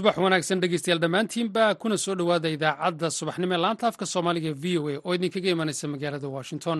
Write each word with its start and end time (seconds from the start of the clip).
subax 0.00 0.16
wanaagsan 0.24 0.60
dhegeystayaal 0.62 1.00
dhammaantiinba 1.04 1.64
kuna 1.80 1.96
soo 2.04 2.14
dhowaada 2.20 2.48
idaacadda 2.56 3.08
subaxnimo 3.18 3.54
ee 3.54 3.58
laanta 3.64 3.84
afka 3.90 4.06
soomaaliga 4.12 4.52
v 4.62 4.78
o 4.78 4.88
a 4.88 4.96
oo 5.06 5.12
idinkaga 5.18 5.50
imanaysa 5.54 5.88
magaalada 5.94 6.28
washington 6.36 6.78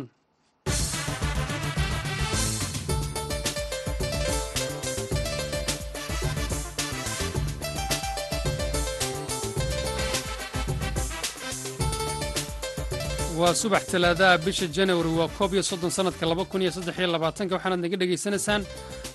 waa 13.40 13.54
subax 13.60 13.82
talaadaha 13.92 14.38
bisha 14.44 14.66
janawari 14.76 15.08
waa 15.18 15.28
koob 15.38 15.52
iyo 15.54 15.62
soddon 15.70 15.90
sannadka 15.96 16.26
laba 16.30 16.44
kun 16.50 16.62
iyo 16.62 16.70
saddex 16.76 16.96
iyo 16.98 17.08
labaatanka 17.14 17.54
waxaanaad 17.56 17.80
naga 17.84 17.96
dhegaysanaysaan 18.00 18.62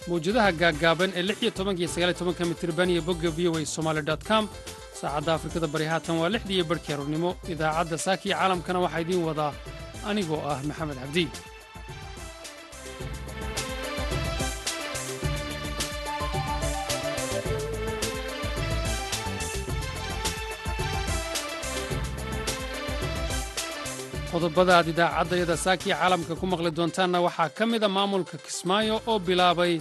mawjadaha 0.09 0.49
gaaggaaban 0.61 1.09
ee 1.19 1.23
lix 1.29 1.37
iyo 1.43 1.51
tobanka 1.57 1.79
iyo 1.83 1.89
sagaal 1.93 2.09
iyo 2.11 2.19
tobanka 2.21 2.41
mitirban 2.51 2.89
iyo 2.93 3.01
bogga 3.07 3.29
v 3.37 3.39
o 3.49 3.57
a 3.57 3.65
somaali 3.75 4.01
dot 4.09 4.23
com. 4.29 4.43
Saacadda 4.99 5.31
afrikada 5.37 5.67
bari 5.73 5.85
haatan 5.91 6.15
waa 6.21 6.29
lixdii 6.33 6.55
iyo 6.59 6.65
barhkii 6.69 6.93
aroornimo 6.95 7.29
idaacadda 7.53 7.97
saaka 8.05 8.23
caalamkana 8.31 8.79
waxaa 8.85 9.01
idiin 9.05 9.23
wadaa 9.29 9.51
anigoo 10.09 10.41
ah 10.51 10.59
maxamed 10.69 10.97
cabdi 11.03 11.23
qodobada 24.35 24.71
aad 24.79 24.87
idaacaddayada 24.93 25.55
saakiya 25.65 25.95
caalamka 26.01 26.33
ku 26.39 26.45
maqli 26.51 26.69
doontaanna 26.77 27.19
waxaa 27.27 27.49
ka 27.57 27.63
mida 27.71 27.87
maamulka 27.97 28.35
kismaayo 28.45 28.95
oo 29.11 29.19
bilaabay 29.27 29.73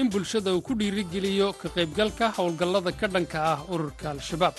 in 0.00 0.06
bulshada 0.12 0.50
uu 0.54 0.60
ku 0.66 0.72
dhiirigeliyo 0.80 1.48
ka 1.60 1.68
qaybgalka 1.76 2.24
howlgallada 2.38 2.90
ka 3.00 3.06
dhanka 3.14 3.38
ah 3.52 3.58
ururka 3.74 4.06
al-shabaab. 4.14 4.54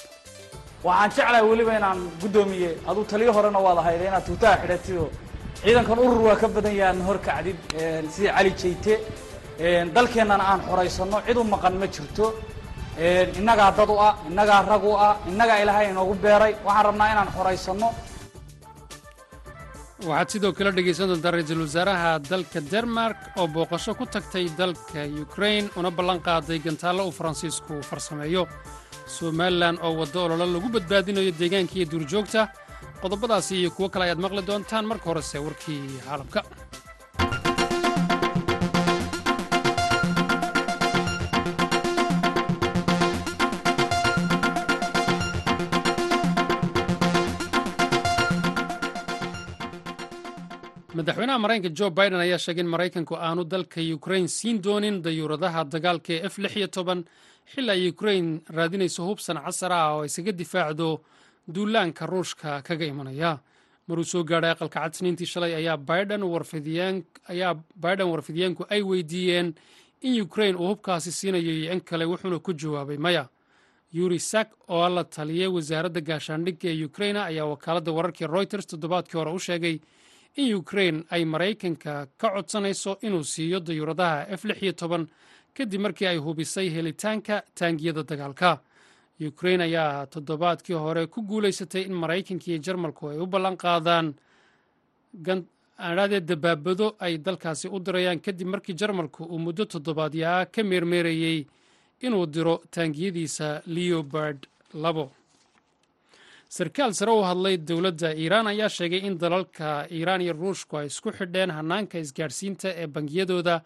Waxaan 0.87 1.09
jeclahay 1.15 1.43
weliba 1.51 1.71
inaan 1.79 1.99
guddoomiye. 2.21 2.71
Aduu 2.89 3.03
taliyo 3.11 3.31
horena 3.37 3.59
waad 3.65 3.77
ahayda 3.81 4.03
inaad 4.09 4.25
tuutaha 4.29 4.55
xidhatidoo 4.61 5.07
ciidankan 5.63 5.99
urur 6.05 6.21
waa 6.27 6.35
ka 6.41 6.47
badan 6.55 6.75
yahaan 6.81 6.99
hor 7.07 7.17
kacdid 7.27 7.57
sida 8.15 8.29
cali 8.35 8.51
jayte 8.61 8.93
dalkeennana 9.95 10.43
aan 10.51 10.61
xoraysanno 10.67 11.17
cid 11.27 11.37
u 11.41 11.43
maqan 11.53 11.73
ma 11.81 11.87
jirto. 11.95 12.25
Innagaa 13.39 13.71
dad 13.77 13.89
u 13.95 13.97
ah 14.07 14.13
innagaa 14.29 14.61
rag 14.71 14.83
u 14.91 14.93
ah 15.07 15.13
innagaa 15.31 15.57
ilaahay 15.63 15.87
inoogu 15.93 16.13
beeray. 16.23 16.53
Waxaan 16.65 16.85
rabnaa 16.89 17.07
inaan 17.13 17.29
xoraysanno 17.37 17.89
waxaad 20.07 20.29
sidoo 20.33 20.53
kale 20.57 20.71
dhegaysan 20.77 21.09
doontaa 21.11 21.31
ra'iisul 21.35 21.61
wasaaraha 21.65 22.11
dalka 22.29 22.59
denmark 22.71 23.17
oo 23.39 23.47
booqasho 23.47 23.91
ku 23.99 24.05
tagtay 24.05 24.45
dalka 24.59 25.01
yukrain 25.19 25.65
una 25.79 25.91
ballan 25.91 26.19
qaaday 26.27 26.59
gantaallo 26.65 27.03
uu 27.07 27.11
faransiisku 27.19 27.73
farsameeyo. 27.89 28.43
Somalilan 29.15 29.77
oo 29.85 29.93
waddo 29.99 30.19
ololo 30.25 30.45
lagu 30.55 30.69
badbaadinayo 30.75 31.31
deegaanka 31.39 31.75
iyo 31.75 31.85
duurjoogta. 31.91 32.41
Qodobadaasi 33.01 33.53
iyo 33.61 33.69
kuwo 33.75 33.89
kale 33.89 34.03
ayaad 34.05 34.19
maqli 34.23 34.41
doontaan 34.49 34.85
marka 34.91 35.05
horese 35.09 35.37
warkii 35.45 35.83
caalamka 36.05 36.39
madaxweynaha 50.99 51.39
maraykanka 51.39 51.69
jo 51.79 51.89
biden 51.89 52.19
ayaa 52.19 52.37
sheegay 52.45 52.63
in 52.63 52.69
maraykanku 52.73 53.15
aanu 53.15 53.43
dalka 53.53 53.81
yukrain 53.81 54.27
siin 54.27 54.57
doonin 54.63 55.01
dayuuradaha 55.05 55.63
dagaalka 55.73 56.13
ee 56.13 56.25
f 56.29 56.35
xili 57.53 57.69
ay 57.71 57.81
yukrain 57.87 58.41
raadinayso 58.57 59.01
hubsan 59.07 59.37
casar 59.45 59.71
ah 59.73 59.95
oo 59.95 60.03
isaga 60.05 60.31
difaacdo 60.31 60.87
duulaanka 61.55 62.05
ruushka 62.05 62.61
kaga 62.67 62.85
imanaya. 62.85 63.39
Maruu 63.87 64.03
soo 64.03 64.23
gaadhay 64.23 64.51
aqalka 64.51 64.79
cad 64.83 64.93
shalay 65.25 65.53
ayaa 65.55 65.77
biden 65.77 66.23
warfidyaanku 68.11 68.65
ay 68.69 68.81
weydiiyeen 68.81 69.55
in 70.01 70.13
yukrain 70.15 70.55
uu 70.55 70.67
hubkaasi 70.67 71.11
siinayo 71.11 71.51
iyo 71.51 71.73
in 71.73 71.81
kale 71.81 72.05
wuxuuna 72.05 72.39
ku 72.39 72.53
jawaabay 72.53 72.97
maya. 72.97 73.29
Yuri 73.93 74.19
sak 74.19 74.49
oo 74.67 74.89
la 74.89 75.03
taliyay 75.03 75.47
wasaaradda 75.47 76.01
gaashaandhigga 76.01 76.69
ee 76.69 76.73
yukraina 76.85 77.25
ayaa 77.25 77.45
wakaaladda 77.45 77.91
wararkii 77.91 78.27
royters 78.27 78.67
toddobaadkii 78.67 79.17
hore 79.17 79.31
u 79.33 79.39
sheegay 79.39 79.79
in 80.39 80.47
yukrain 80.55 80.97
ay 81.13 81.23
maraykanka 81.25 81.93
ka 82.17 82.27
codsanayso 82.35 82.91
inuu 83.05 83.23
siiyo 83.23 83.59
dayuuradaha 83.59 84.27
f 84.39 84.43
kadib 85.55 85.81
markii 85.81 86.07
ay 86.07 86.17
hubisay 86.17 86.69
helitaanka 86.75 87.43
taangiyada 87.57 88.03
dagaalka. 88.03 88.59
Yukrain 89.19 89.61
ayaa 89.61 90.05
toddobaadkii 90.13 90.73
hore 90.83 91.07
ku 91.07 91.21
guulaysatay 91.21 91.81
in 91.89 91.93
maraykanka 91.93 92.45
iyo 92.47 92.57
jarmalku 92.65 93.09
ay 93.09 93.17
u 93.19 93.25
ballan 93.27 93.57
qaadaan. 93.57 94.13
Adhaadee 95.79 96.19
dabaabado 96.19 96.95
ay 96.99 97.17
dalkaasi 97.17 97.67
u 97.67 97.79
dirayaan 97.79 98.19
kadib 98.19 98.47
markii 98.47 98.75
jarmalku 98.75 99.23
uu 99.23 99.39
muddo 99.39 99.65
toddobaadyaa 99.65 100.45
ka 100.45 100.63
meermeerayey 100.63 101.47
inuu 102.01 102.25
diro 102.33 102.55
taangiyadiisa 102.71 103.61
leobard 103.65 104.47
labo 104.73 105.11
sarkaal 106.49 106.93
sare 106.97 107.11
u 107.13 107.21
hadlay 107.23 107.57
dowladda 107.57 108.09
iiraan 108.17 108.47
ayaa 108.51 108.69
sheegay 108.69 109.01
in 109.07 109.17
dalalka 109.21 109.85
iiraan 109.91 110.21
iyo 110.21 110.33
ruushku 110.33 110.77
ay 110.79 110.87
isku 110.89 111.11
xidheen 111.13 111.51
hannaanka 111.57 111.99
isgaadhsiinta 112.01 112.69
ee 112.81 112.87
bangiyadooda 112.87 113.61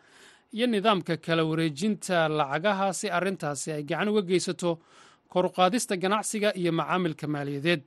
iyo 0.53 0.67
nidaamka 0.67 1.17
kala 1.25 1.43
wareejinta 1.49 2.27
lacagaha 2.39 2.87
si 2.93 3.07
arrintaasi 3.09 3.71
ay 3.71 3.83
gacan 3.83 4.09
uga 4.11 4.21
geysato 4.21 4.79
koruqaadista 5.33 5.95
ganacsiga 5.97 6.51
iyo 6.55 6.71
macaamilka 6.71 7.27
maaliyadeed. 7.27 7.83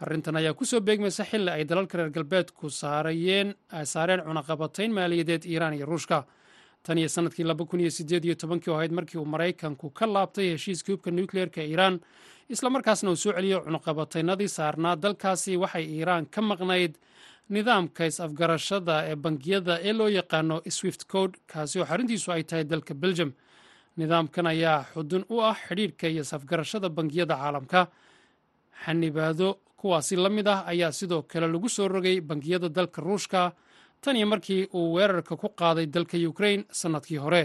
Arrintan 0.00 0.36
ayaa 0.36 0.54
ku 0.54 0.64
soo 0.64 0.80
beegmaysa 0.80 1.24
xilli 1.24 1.50
ay 1.50 1.64
dalalka 1.64 1.98
reer 1.98 2.10
galbeedku 2.10 2.70
saareen 2.70 3.54
cunaqabatayn 4.26 4.92
maaliyadeed 4.94 5.42
iiraan 5.44 5.74
iyo 5.74 5.86
ruushka 5.86 6.24
tan 6.86 6.98
iyo 7.02 7.08
sannadkii 7.10 7.44
laba 7.50 7.64
kun 7.66 7.80
iyo 7.82 7.90
sideed 7.90 8.24
iyo 8.24 8.34
tobankii 8.38 8.70
oo 8.70 8.76
ahayd 8.78 8.92
markii 8.94 9.18
uu 9.18 9.24
maraykanku 9.34 9.90
ka 9.90 10.06
laabtay 10.06 10.46
heshiiskii 10.54 10.92
hubka 10.94 11.10
nukleerka 11.10 11.60
iiraan 11.62 11.98
islamarkaasna 12.48 13.10
uu 13.10 13.16
soo 13.18 13.32
celiyo 13.34 13.58
cunaqabataynadii 13.66 14.48
saarnaa. 14.48 14.94
Dalkaasi 15.02 15.56
waxay 15.62 15.84
iiraan 15.96 16.26
ka 16.30 16.40
maqnayd 16.42 16.94
nidaamka 17.50 18.06
is-afgarashada 18.10 18.94
ee 19.10 19.16
bangiyada 19.24 19.74
ee 19.88 19.92
loo 19.98 20.08
yaqaano 20.18 20.56
swift 20.78 21.02
code 21.12 21.34
kaasi 21.52 21.80
oo 21.80 21.86
xaruntiisu 21.90 22.28
ay 22.32 22.42
tahay 22.44 22.64
dalka 22.64 22.94
belgium. 22.94 23.32
Nidaamkan 23.98 24.46
ayaa 24.46 24.78
xudun 24.94 25.24
u 25.34 25.40
ah 25.42 25.56
xidhiidhka 25.66 26.06
iyo 26.12 26.22
is-afgarashada 26.22 26.88
bangiyada 26.98 27.34
caalamka. 27.42 27.80
Xanibaado 28.84 29.48
kuwaasi 29.76 30.16
la 30.16 30.28
mid 30.28 30.46
ah 30.48 30.62
ayaa 30.66 30.92
sidoo 30.92 31.22
kale 31.22 31.46
lagu 31.48 31.68
soo 31.68 31.88
rogay 31.88 32.20
bangiyada 32.20 32.68
dalka 32.68 33.02
ruushka 33.02 33.52
tan 34.06 34.16
iyo 34.16 34.26
markii 34.32 34.62
uu 34.78 34.92
weerarka 34.94 35.34
ku 35.42 35.48
qaaday 35.60 35.86
dalka 35.94 36.16
yukrain 36.16 36.62
sannadkii 36.80 37.18
hore. 37.24 37.42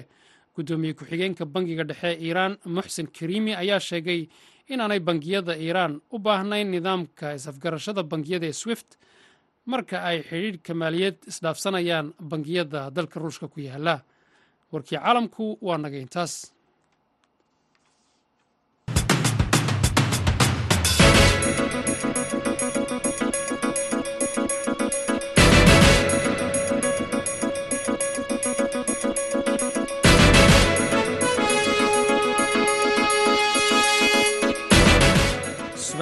Guddoomiye 0.55 0.93
ku-xigeenka 0.93 1.45
bangiga 1.53 1.83
dhexe 1.89 2.11
iiraan 2.25 2.53
muxsen 2.75 3.07
kariimi 3.17 3.55
ayaa 3.55 3.79
sheegay 3.79 4.21
inaanay 4.69 4.99
bangiyada 4.99 5.53
iiraan 5.65 5.93
u 6.13 6.19
baahnayn 6.19 6.67
nidaamka 6.71 7.33
is-afgarashada 7.37 8.03
bangiyada 8.11 8.45
ee 8.47 8.53
swift 8.61 8.89
marka 9.71 9.97
ay 10.09 10.17
xidhiidhka 10.29 10.73
maaliyad 10.81 11.17
isdhaafsanayaan 11.31 12.07
bangiyada 12.31 12.81
dalka 12.97 13.17
ruushka 13.23 13.47
ku 13.53 13.59
yaalla 13.67 13.95
warkii 14.71 14.97
caalamku 14.99 15.45
waa 15.67 15.77
naga 15.83 15.97
intaas 16.05 16.33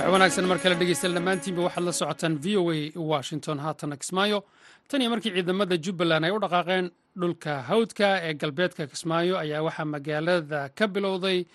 wanaagsan 0.07 0.46
mar 0.50 0.57
kale 0.63 0.75
dhegeystayaal 0.80 1.16
dhammaantiinba 1.18 1.62
waxaad 1.68 1.84
la 1.88 1.92
socotaan 1.92 2.36
v 2.44 2.57
o 2.57 2.72
a 2.72 2.92
washington 3.12 3.57
haatana 3.60 3.98
kismaayo. 3.98 4.44
Tan 4.88 5.01
iyo 5.01 5.10
markii 5.10 5.31
ciidamada 5.36 5.75
jubbaland 5.78 6.25
ay 6.25 6.31
u 6.31 6.40
dhaqaaqeen 6.40 6.86
dhulka 7.19 7.62
hawdka 7.69 8.07
ee 8.28 8.34
galbeedka 8.34 8.88
kismaayo 8.88 9.38
ayaa 9.38 9.62
waxaa 9.68 9.86
magaalada 9.86 10.69
ka 10.78 10.88
bilowday 10.88 11.46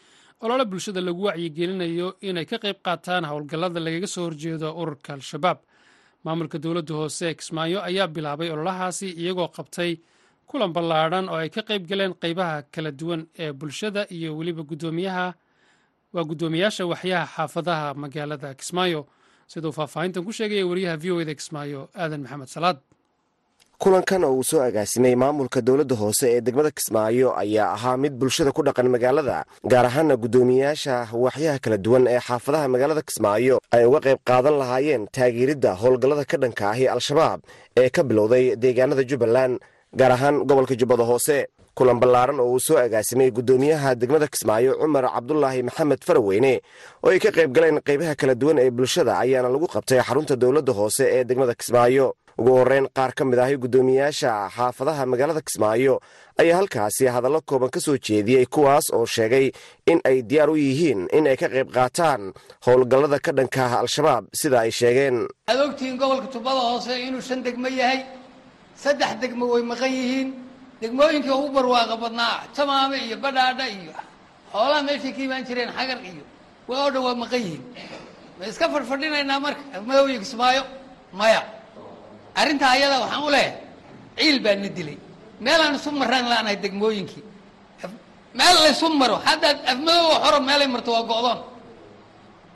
olole 0.41 0.65
bulshada 0.65 1.01
lagu 1.01 1.23
wacyigelinayo 1.29 2.17
inay 2.21 2.45
ka 2.45 2.59
qayb 2.59 2.79
qaataan 2.85 3.25
howlgallada 3.31 3.81
lagaga 3.81 4.07
soo 4.07 4.25
horjeedo 4.29 4.69
ururka 4.81 5.15
al-shabaab. 5.15 5.59
Maamulka 6.25 6.59
dowladda 6.59 6.95
hoose 6.95 7.23
ee 7.31 7.35
kismaayo 7.35 7.79
ayaa 7.83 8.07
bilaabay 8.09 8.51
ololahaasi 8.51 9.09
iyagoo 9.23 9.49
qabtay 9.57 9.99
kulan 10.47 10.73
ballaadhan 10.77 11.29
oo 11.29 11.37
ay 11.41 11.49
ka 11.51 11.63
qayb 11.63 11.87
galeen 11.89 12.15
qaybaha 12.23 12.63
kala 12.75 12.91
duwan 12.93 13.27
ee 13.39 13.53
bulshada 13.53 14.07
iyo 14.11 14.37
weliba 14.39 14.63
guddoomiyaha 14.63 15.35
waa 16.15 16.25
guddoomiyaasha 16.31 16.85
waxyaha 16.93 17.27
xaafadaha 17.37 17.87
magaalada 18.03 18.49
kismaayo 18.61 19.01
siduu 19.53 19.73
faahfaahintan 19.79 20.25
ku 20.27 20.33
sheegaya 20.39 20.67
wariyaha 20.71 20.97
v 21.03 21.05
o 21.15 21.21
eda 21.23 21.35
kismaayo 21.41 21.81
aadan 22.03 22.21
maxamed 22.25 22.49
salaad. 22.57 22.79
Kulankan 23.83 24.25
oo 24.25 24.35
uu 24.39 24.45
soo 24.51 24.61
agaasimay 24.69 25.15
maamulka 25.23 25.61
dowladda 25.67 25.95
hoose 26.03 26.27
ee 26.35 26.41
degmada 26.47 26.71
kismaayo 26.71 27.29
ayaa 27.43 27.73
ahaa 27.77 27.97
mid 28.03 28.13
bulshada 28.21 28.53
ku 28.57 28.63
dhaqan 28.67 28.89
magaalada 28.95 29.45
gaar 29.73 29.87
ahaana 29.91 30.15
guddoomiyayaasha 30.23 30.95
waaxyaha 31.25 31.59
kala 31.65 31.77
duwan 31.85 32.05
ee 32.13 32.21
xaafadaha 32.29 32.69
magaalada 32.75 33.03
kismaayo 33.09 33.57
ay 33.75 33.85
uga 33.89 34.01
qayb 34.07 34.19
qaadan 34.31 34.57
lahaayeen 34.63 35.03
taageeridda 35.17 35.71
howlgallada 35.83 36.25
ka 36.31 36.37
dhanka 36.43 36.65
ahi 36.73 36.85
al-shabaab 36.95 37.41
ee 37.83 37.89
ka 37.97 38.03
bilowday 38.11 38.45
deegaanada 38.65 39.03
jubbaland 39.11 39.55
gaar 40.01 40.13
ahaan 40.17 40.37
gobolka 40.49 40.75
jubbada 40.81 41.05
hoose 41.11 41.39
kulan 41.75 41.99
ballaaran 42.01 42.39
oo 42.41 42.51
uu 42.55 42.61
soo 42.67 42.79
agaasimay 42.79 43.31
guddoomiyaha 43.37 43.95
degmada 44.01 44.27
kismaayo 44.33 44.73
cumar 44.81 45.05
cabdulaahi 45.15 45.63
maxamed 45.69 46.01
faraweyne 46.07 46.53
oo 47.05 47.11
ay 47.11 47.19
ka 47.25 47.31
qayb 47.37 47.51
galeen 47.57 47.79
qaybaha 47.89 48.15
kala 48.21 48.35
duwan 48.35 48.59
ee 48.65 48.71
bulshada 48.71 49.13
ayaana 49.25 49.49
lagu 49.55 49.67
qabtay 49.75 50.01
xarunta 50.09 50.35
dowladda 50.43 50.73
hoose 50.79 51.05
ee 51.17 51.25
degmada 51.29 51.55
kismaayo. 51.55 52.15
Ugu 52.39 52.51
horreyn 52.59 52.87
qaar 52.97 53.13
ka 53.15 53.23
mid 53.25 53.39
ahi 53.39 53.55
guddoomiyayaasha 53.63 54.31
xaafadaha 54.57 55.03
magaalada 55.07 55.39
kismaayo 55.49 55.95
ayaa 56.43 56.57
halkaasi 56.59 57.07
hadallo 57.15 57.41
kooban 57.51 57.71
ka 57.75 57.79
soo 57.81 57.95
jeediyey 58.07 58.47
kuwaas 58.55 58.87
oo 58.97 59.07
sheegay 59.07 59.47
in 59.87 59.99
ay 60.11 60.19
diyaar 60.31 60.51
u 60.51 60.57
yihiin 60.59 61.07
in 61.15 61.27
ay 61.31 61.37
ka 61.43 61.47
qayb 61.55 61.71
qaataan 61.77 62.23
howlgallada 62.67 63.19
ka 63.27 63.31
dhankaah 63.39 63.73
al-shabaab 63.87 64.25
sida 64.41 64.59
ay 64.67 64.71
sheegeen. 64.81 65.17
Waxaad 65.47 65.61
ogtihiin 65.67 65.97
gobolka 66.03 66.27
jubbada 66.35 66.61
hoose 66.75 66.93
inuu 67.07 67.23
shan 67.29 67.41
degmo 67.47 67.69
yahay 67.81 68.01
saddex 68.83 69.13
degmo 69.23 69.45
way 69.55 69.63
maqan 69.71 69.91
yihiin 69.99 70.29
degmooyinkii 70.85 71.33
ugu 71.33 71.49
barwaaqa 71.57 71.97
badnaa 72.03 72.35
jamaame 72.57 72.97
iyo 73.09 73.17
badhaadha 73.25 73.65
iyo 73.77 73.93
xoolaha 74.53 74.83
meeshay 74.89 75.13
ka 75.17 75.21
imaan 75.27 75.45
jireen 75.49 75.71
xagar 75.77 75.99
iyo 76.11 76.25
waa 76.69 76.81
oo 76.85 76.91
dhan 76.93 77.03
waa 77.07 77.17
maqan 77.23 77.41
yihiin. 77.45 77.63
Ma 78.39 78.45
iska 78.51 78.67
fadhfadhinaynaa 78.75 79.41
marka? 79.45 79.63
Afmadooya 79.79 80.19
kismaayo 80.25 80.63
maya. 81.19 81.41
Arrintaa 82.41 82.71
ayada 82.77 82.97
waxaan 83.05 83.23
u 83.27 83.31
leehay 83.35 83.53
ciil 84.19 84.39
baa 84.45 84.57
na 84.63 84.69
dilay. 84.77 84.99
Meelaan 85.45 85.75
isu 85.79 85.91
maraan 86.01 86.27
laanahay 86.33 86.57
degmooyinkii. 86.65 87.23
Meel 88.39 88.57
laysu 88.65 88.87
maro 89.01 89.17
haddaad 89.27 89.59
afmadooga 89.73 90.17
xoro 90.25 90.39
meelay 90.49 90.69
marto 90.75 90.91
waa 90.97 91.05
go'doon. 91.11 91.39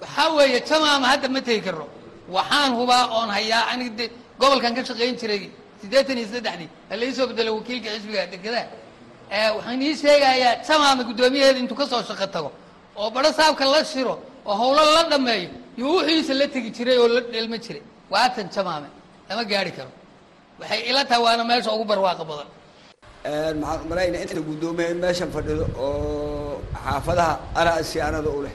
Waxaa 0.03 0.29
weeye 0.37 0.61
jamaama 0.69 1.07
hadda 1.13 1.29
ma 1.35 1.41
tegi 1.47 1.61
karno 1.67 1.87
waxaan 2.37 2.71
hubaa 2.79 3.05
oon 3.17 3.31
hayaa 3.37 3.63
anig 3.73 3.91
de 3.99 4.05
gobolkan 4.41 4.75
ka 4.77 4.83
shaqayn 4.89 5.15
jiray 5.21 5.43
siddeetan 5.81 6.19
iyo 6.21 6.29
saddexdii 6.35 6.69
halai 6.91 7.13
soo 7.17 7.27
bedelo 7.31 7.51
wakiilka 7.59 7.89
xisbiga 7.95 8.23
dekedaha 8.33 8.67
waxaan 9.57 9.83
ii 9.87 9.95
sheegayaa 10.03 10.55
jamaama 10.69 11.03
guddoomiyaheeda 11.09 11.59
intuu 11.63 11.77
ka 11.81 11.87
soo 11.93 12.03
shaqo 12.09 12.27
tago 12.35 12.51
oo 13.01 13.11
badho 13.15 13.31
saabka 13.39 13.65
la 13.75 13.81
shiro 13.93 14.15
oo 14.49 14.55
hawlo 14.61 14.83
la 14.97 15.03
dhammeeyo 15.11 15.49
iyo 15.79 15.87
wuxiisa 15.95 16.35
la 16.41 16.47
tegi 16.55 16.71
jiray 16.77 16.99
oo 17.03 17.09
la 17.17 17.21
dhelma 17.33 17.59
jiray. 17.65 17.83
Waatan 18.13 18.47
jamaame 18.55 18.89
lama 19.29 19.45
gaari 19.51 19.73
karo. 19.77 19.91
Waxay 20.61 20.81
ila 20.91 21.05
tahay 21.09 21.23
waana 21.27 21.45
meesha 21.51 21.71
ugu 21.77 21.85
barwaaqa 21.91 22.25
badan. 22.31 22.49
Maxaan 23.61 23.81
umalaynaa 23.87 24.23
inta 24.25 24.41
guddoomiya 24.49 24.89
in 24.93 24.99
meeshan 25.05 25.31
fadhido 25.35 25.65
oo 25.79 26.61
xaafadaha 26.85 27.35
anaa 27.61 27.83
siyaanada 27.91 28.31
u 28.39 28.41
leh. 28.47 28.55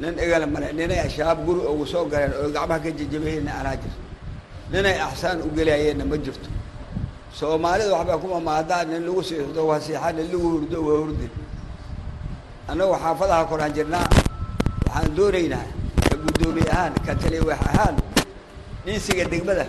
Nin 0.00 0.14
igala 0.24 0.46
male 0.54 0.68
ninay 0.78 1.00
ashabaab 1.06 1.38
guri 1.46 1.60
ugu 1.72 1.84
soo 1.92 2.04
galeen 2.12 2.32
oo 2.40 2.48
gacmaha 2.56 2.80
ka 2.84 2.90
jejabahayna 2.98 3.52
anaa 3.60 3.76
jir 3.82 3.92
ninay 4.72 4.96
axsaan 5.06 5.38
u 5.46 5.48
gelayayeenna 5.56 6.04
ma 6.04 6.16
jirto. 6.24 6.48
Soomaalida 7.38 7.92
waxbaa 7.96 8.18
kuma 8.22 8.40
maadaa 8.40 8.84
nin 8.84 9.02
lagu 9.06 9.22
siixdo 9.28 9.60
waa 9.70 9.80
siixaa 9.80 10.12
nin 10.16 10.26
lagu 10.32 10.46
hurdo 10.54 10.78
waa 10.86 10.98
hurdin 11.00 11.32
annagu 12.70 12.94
xaafadaha 13.02 13.44
koraan 13.50 13.72
jirnaa 13.76 14.06
waxaan 14.86 15.10
doonaynaa 15.16 15.66
ka 16.08 16.14
guddoomiye 16.22 16.70
ahaan 16.74 16.92
ka 17.06 17.12
taliyawax 17.20 17.60
ahaan 17.70 17.96
dhiisiga 18.84 19.24
degmada 19.32 19.64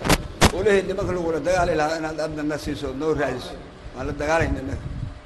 olahii 0.58 0.82
nimanka 0.88 1.12
lagula 1.16 1.38
dagaali 1.48 1.72
lahaa 1.80 1.98
inaad 2.00 2.20
adna 2.26 2.42
na 2.50 2.56
siiso 2.64 2.88
noo 3.00 3.12
raadiso. 3.20 3.54
Waan 3.94 4.06
la 4.08 4.12
dagaalayna 4.20 4.58
inaga 4.64 4.84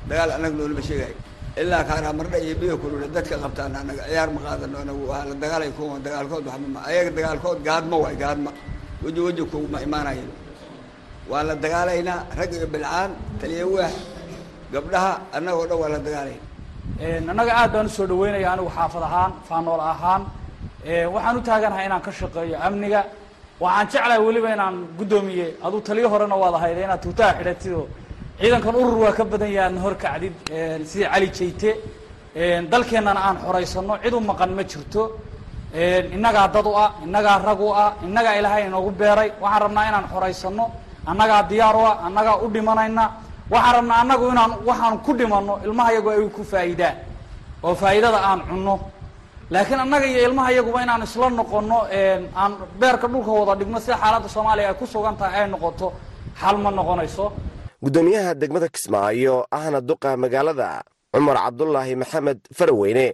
dagaal 0.08 0.30
annaga 0.36 0.54
noolama 0.58 0.82
sheegayo 0.88 1.16
ilaa 1.60 1.84
kaanaa 1.88 2.38
iyo 2.44 2.54
biyo 2.60 2.74
kulule 2.82 3.06
dadka 3.14 3.36
qabtaan 3.42 3.76
anaga 3.76 4.02
ciyaar 4.08 4.30
ma 4.34 4.40
qaadano 4.46 4.76
anagu 4.84 5.02
waa 5.10 5.24
la 5.30 5.34
dagaalay 5.42 5.70
kuwa 5.76 5.98
dagaalkood 6.06 6.44
waxmama 6.48 6.80
ayaga 6.90 7.10
dagaalkood 7.16 7.58
gaadma 7.68 7.96
waay 8.02 8.16
gaadma 8.22 8.50
weji 9.04 9.20
weji 9.26 9.42
kuma 9.52 9.78
imaanayo 9.86 10.26
waan 11.30 11.46
la 11.48 11.54
dagaalaynaa 11.64 12.18
rag 12.38 12.50
iyo 12.56 12.66
bilcaan 12.74 13.10
taliya 13.40 13.66
waax 13.74 13.94
gabdhaha 14.72 15.12
annagoo 15.36 15.66
dhan 15.70 15.78
waa 15.82 15.88
la 15.94 15.98
dagaalayna. 16.06 16.44
Annaga 17.32 17.52
aad 17.60 17.70
baan 17.74 17.86
u 17.86 17.92
soo 17.96 18.06
dhaweynaya 18.10 18.48
anigu 18.54 18.70
xaafad 18.76 19.02
ahaan 19.08 19.32
faanool 19.48 19.80
ahaan. 19.92 20.22
Waxaan 21.14 21.36
u 21.38 21.40
taaganahay 21.48 21.84
inaan 21.88 22.02
ka 22.06 22.10
shaqeeyo 22.20 22.56
amniga. 22.66 23.00
Waxaan 23.62 23.86
jeclahay 23.92 24.20
weliba 24.26 24.48
inaan 24.56 24.76
guddoomiye 24.98 25.46
aduu 25.66 25.80
taliyo 25.88 26.08
horena 26.12 26.36
waad 26.42 26.54
ahayde 26.58 26.80
inaad 26.86 27.00
tuutaha 27.04 27.32
xidhatid 27.38 27.72
oo 27.80 27.86
ciidankan 28.40 28.74
urur 28.80 28.96
waa 29.04 29.12
ka 29.18 29.24
badan 29.32 29.50
yaha 29.56 29.66
adna 29.68 29.80
horkacdid 29.86 30.34
sidii 30.90 31.08
cali 31.12 31.28
jayte. 31.38 31.70
Dalkeennana 32.72 33.20
aan 33.28 33.36
xoraysano 33.44 33.94
cid 34.02 34.14
u 34.14 34.20
maqan 34.30 34.50
ma 34.58 34.62
jirto 34.70 35.02
innagaa 35.72 36.48
dad 36.54 36.66
u 36.66 36.72
ah 36.76 36.90
innagaa 37.04 37.38
rag 37.48 37.60
u 37.60 37.68
ah 37.74 37.92
innagaa 38.04 38.34
ilaahay 38.38 38.62
inoogu 38.68 38.90
beeray. 38.90 39.28
Waxaan 39.40 39.62
rabnaa 39.64 39.88
inaan 39.88 40.06
xoraysano 40.12 40.64
annagaa 41.10 41.42
diyaar 41.50 41.76
u 41.76 41.82
ah 41.90 41.96
annagaa 42.06 42.36
u 42.44 42.46
dhimanayna. 42.54 43.04
Waxaan 43.52 43.74
rabnaa 43.76 43.98
annagu 44.02 44.24
inaan 44.32 44.52
waxaan 44.68 44.98
ku 45.04 45.12
dhimanno 45.18 45.54
ilmaha 45.64 45.90
yagu 45.96 46.08
ay 46.10 46.28
ku 46.36 46.42
faa'iidaan 46.44 46.96
oo 47.66 47.74
faa'iidada 47.74 48.18
aan 48.28 48.40
cunno. 48.48 48.74
Laakiin 49.52 49.80
annaga 49.84 50.06
iyo 50.06 50.20
ilmaha 50.28 50.50
yaguba 50.58 50.78
inaan 50.84 51.02
isla 51.08 51.26
noqono 51.30 51.78
aan 52.40 52.52
beerka 52.80 53.06
dhulka 53.12 53.30
wada 53.38 53.54
dhigno 53.60 53.78
sida 53.80 53.96
xaaladda 54.02 54.28
soomaaliya 54.34 54.68
ay 54.70 54.74
ku 54.80 54.86
sugan 54.92 55.16
tahay 55.20 55.40
ay 55.44 55.48
noqoto 55.54 55.86
xal 56.40 56.56
ma 56.64 56.70
noqonayso. 56.70 57.26
Guddoomiyaha 57.84 58.30
degmada 58.40 58.68
kismaayo 58.74 59.34
ahna 59.56 59.80
duqa 59.88 60.16
magaalada 60.22 60.68
cumar 61.12 61.36
cabdulaahi 61.44 61.94
maxamed 62.02 62.38
faraweyne 62.58 63.06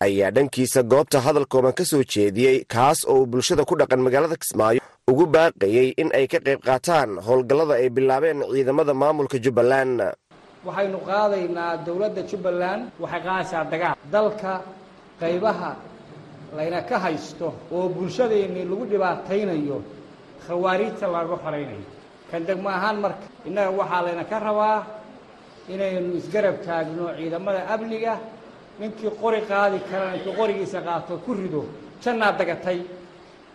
ayaa 0.00 0.30
dhankiisa 0.36 0.82
goobta 0.82 1.18
hadal 1.26 1.46
kooban 1.52 1.72
ka 1.78 1.84
soo 1.84 2.02
jeediyey 2.12 2.64
kaas 2.74 2.98
oo 3.06 3.18
uu 3.22 3.26
bulshada 3.26 3.64
ku 3.64 3.74
dhaqan 3.80 4.00
magaalada 4.06 4.36
kismaayo 4.42 4.80
ugu 5.10 5.24
baaqayey 5.34 5.88
in 6.00 6.10
ay 6.18 6.26
ka 6.32 6.38
qayb 6.46 6.60
qaataan 6.68 7.10
howlgallada 7.26 7.74
ay 7.82 7.88
bilaabeen 7.96 8.40
ciidamada 8.52 8.92
maamulka 8.94 9.36
jubbaland. 9.44 10.00
Waxaynu 10.66 10.98
qaadaynaa 11.08 11.72
dowladda 11.86 12.22
jubbaland 12.30 12.82
waxay 13.02 13.20
qaadaysaa 13.26 13.64
dagaal. 13.72 13.96
Dalka 14.14 14.52
qaybaha 15.20 15.70
layna 16.56 16.80
ka 16.88 16.96
haysto 17.04 17.48
oo 17.74 17.88
bulshadeennii 17.94 18.64
lagu 18.70 18.84
dhibaataynayo 18.92 19.78
khawaariijta 20.46 21.06
laga 21.14 21.36
xoraynayo 21.44 21.86
kan 22.30 22.42
degmo 22.48 22.68
ahaan 22.76 22.96
marka 23.04 23.26
innaga 23.48 23.70
waxaa 23.80 24.02
layna 24.06 24.24
ka 24.30 24.36
rabaa 24.46 24.78
inaynu 25.72 26.16
isgarab 26.20 26.56
taagno 26.66 27.04
ciidamada 27.18 27.60
amniga 27.74 28.14
ninkii 28.78 29.10
qori 29.20 29.40
qaadi 29.50 29.78
karana 29.90 30.16
intuu 30.16 30.32
qorigiisa 30.38 30.80
qaato 30.86 31.16
ku 31.24 31.34
rido 31.34 31.62
jannaad 32.02 32.36
dagatay. 32.38 32.80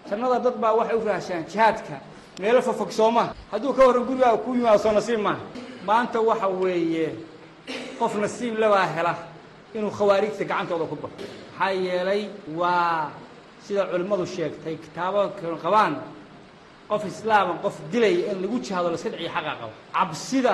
Jannada 0.09 0.39
dad 0.39 0.55
baa 0.61 0.73
waxay 0.79 0.95
u 0.97 1.03
raashaan 1.05 1.43
jihaadka. 1.51 1.95
Meelo 2.39 2.61
fofog 2.61 2.91
sooma 2.91 3.33
hadduu 3.51 3.73
ka 3.73 3.81
warran 3.87 4.05
gurigaa 4.05 4.37
ku 4.37 4.53
yimaado 4.55 4.79
soo 4.79 4.91
nasiib 4.91 5.19
maaha 5.19 5.41
maanta 5.85 6.19
waxa 6.21 6.47
weeye 6.47 7.15
qof 7.99 8.15
nasiib 8.15 8.57
labaa 8.59 8.85
hela 8.95 9.13
inuu 9.75 9.91
khawaarijta 9.91 10.43
gacantooda 10.45 10.85
ku 10.85 10.95
baxo 10.95 11.25
maxaa 11.59 11.71
yeelay 11.85 12.29
waa 12.55 13.11
sida 13.65 13.85
culimmadu 13.91 14.25
sheegtay 14.25 14.75
kitaabaka 14.83 15.47
qabaan 15.63 15.93
qof 16.89 17.03
islaama 17.05 17.53
qof 17.63 17.75
dilaya 17.91 18.31
in 18.31 18.41
lagu 18.41 18.57
jihaado 18.65 18.89
laska 18.91 19.09
dhiciyo 19.09 19.29
xaqa 19.35 19.51
qabo 19.59 19.73
cabsida 19.93 20.53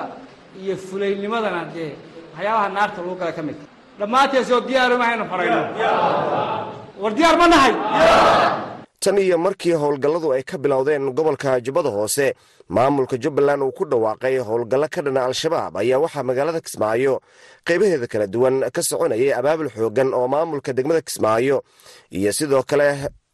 iyo 0.61 0.75
fulaynimadana 0.77 1.61
dee 1.73 1.93
waxyaabaha 2.33 2.69
naarta 2.69 3.01
lagu 3.01 3.15
gala 3.15 3.31
ka 3.31 3.41
mid 3.47 3.55
dhammaanteesoo 3.99 4.59
diyaaru 4.67 4.95
mahaynu 5.01 5.23
xorayno 5.31 5.59
war 7.01 7.11
diyaar 7.17 7.35
ma 7.41 7.47
nahay. 7.53 7.73
Tan 9.03 9.17
iyo 9.17 9.37
markii 9.37 9.73
howlgalladu 9.81 10.27
ay 10.35 10.43
ka 10.43 10.57
bilowdeen 10.57 11.11
gobolka 11.17 11.59
jubbada 11.65 11.89
hoose 11.89 12.33
maamulka 12.69 13.17
jubbaland 13.23 13.61
uu 13.63 13.71
ku 13.77 13.83
dhawaaqay 13.91 14.35
howlgallo 14.47 14.87
ka 14.93 15.01
dhana 15.05 15.21
al-shabaab 15.29 15.77
ayaa 15.81 15.99
waxaa 16.03 16.23
magaalada 16.29 16.61
kismaayo 16.65 17.13
qaybaheeda 17.67 18.07
kala 18.11 18.27
duwan 18.33 18.55
ka 18.75 18.81
soconayay 18.89 19.31
abaabul 19.39 19.69
xooggan 19.75 20.09
oo 20.17 20.27
maamulka 20.33 20.73
degmada 20.77 21.01
kismaayo 21.07 21.57
iyo 22.17 22.31
sidoo 22.37 22.63
kale 22.69 22.87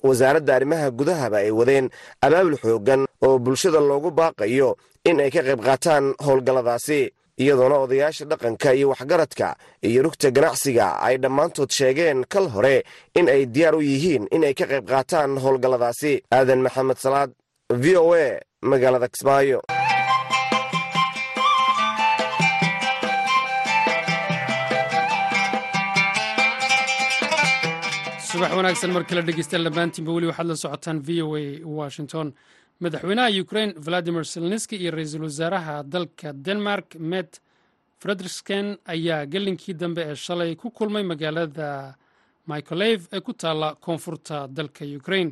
wasaaradda 0.03 0.51
arrimaha 0.57 0.91
gudahaba 0.91 1.37
ay 1.45 1.51
wadeen 1.59 1.87
abaabul 2.25 2.57
xooggan 2.63 3.01
oo 3.25 3.37
bulshada 3.39 3.79
loogu 3.79 4.11
baaqayo 4.19 4.75
in 5.09 5.19
ay 5.23 5.31
ka 5.31 5.41
qayb 5.47 5.61
qaataan 5.67 6.05
howlgalladaasi 6.25 6.99
iyadoona 7.41 7.77
odayaasha 7.85 8.25
dhaqanka 8.31 8.69
iyo 8.77 8.87
waxgaradka 8.93 9.47
iyo 9.89 9.99
rugta 10.05 10.27
ganacsiga 10.37 10.87
ay 11.07 11.15
dhammaantood 11.23 11.69
sheegeen 11.77 12.19
kal 12.33 12.47
hore 12.55 12.77
in 13.19 13.27
ay 13.35 13.41
diyaar 13.55 13.75
u 13.75 13.81
yihiin 13.91 14.23
in 14.35 14.43
ay 14.47 14.53
ka 14.59 14.65
qayb 14.71 14.85
qaataan 14.91 15.31
howlgalladaasi. 15.43 16.13
Aadan 16.37 16.61
maxamed 16.65 16.97
salaad 17.03 17.31
v 17.83 17.85
o 18.03 18.13
a 18.13 18.25
magaalada 18.71 19.07
kismaayo. 19.13 19.59
Subax 28.31 28.51
wanaagsan 28.57 28.91
mar 28.95 29.03
kale 29.09 29.21
dhegeystaan 29.27 29.63
dhammaantiinba 29.67 30.11
weli 30.15 30.27
waxaad 30.31 30.47
la 30.51 30.55
socotaan 30.63 30.97
v 31.07 31.09
o 31.25 31.35
a 31.35 31.43
washington 31.79 32.27
madaxweynaha 32.81 33.29
ukrain 33.43 33.73
valadimir 33.85 34.25
selniski 34.25 34.75
iyo 34.75 34.91
ra'iisul 34.91 35.23
wasaaraha 35.23 35.83
dalka 35.83 36.33
denmark 36.33 36.95
met 36.99 37.39
frederiksen 38.01 38.77
ayaa 38.93 39.25
gelinkii 39.25 39.73
dambe 39.73 40.01
ee 40.11 40.15
shalay 40.15 40.55
ku 40.55 40.71
kulmay 40.71 41.03
magaalada 41.03 41.95
michaeleve 42.47 43.03
ee 43.13 43.21
ku 43.21 43.33
taalla 43.33 43.75
koonfurta 43.75 44.47
dalka 44.47 44.85
ukrain 44.99 45.29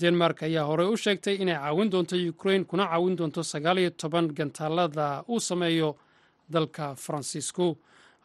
denmark 0.00 0.42
ayaa 0.42 0.64
horey 0.70 0.86
u 0.92 0.96
sheegtay 0.96 1.34
inay 1.42 1.54
caawin 1.54 1.90
doonto 1.90 2.16
ukrain 2.32 2.64
kuna 2.64 2.84
caawin 2.90 3.16
doonto 3.16 3.42
sagaal 3.42 3.78
iyo 3.78 3.90
toban 3.90 4.26
gantaalada 4.34 5.22
uu 5.28 5.40
sameeyo 5.40 5.96
dalka 6.50 6.94
faransiisku. 6.94 7.76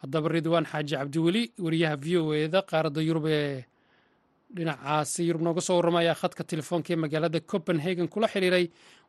Haddaba 0.02 0.30
ridwaan 0.30 0.66
xaaji 0.66 0.96
cabdiweli 0.96 1.44
wariyaha 1.60 1.96
v 2.04 2.18
o 2.18 2.34
eda 2.34 2.62
qaaradda 2.62 3.02
yurub 3.02 3.26
ee 3.30 3.66
dhinacaasi 4.54 5.28
yurub 5.28 5.42
nooga 5.42 5.62
soo 5.62 5.78
warramaya 5.80 6.14
khadka 6.16 6.44
telefoonka 6.44 6.94
ee 6.94 6.96
magaalada 7.04 7.40
copenhagen 7.40 8.08
kula 8.08 8.28
xiriiray 8.28 8.66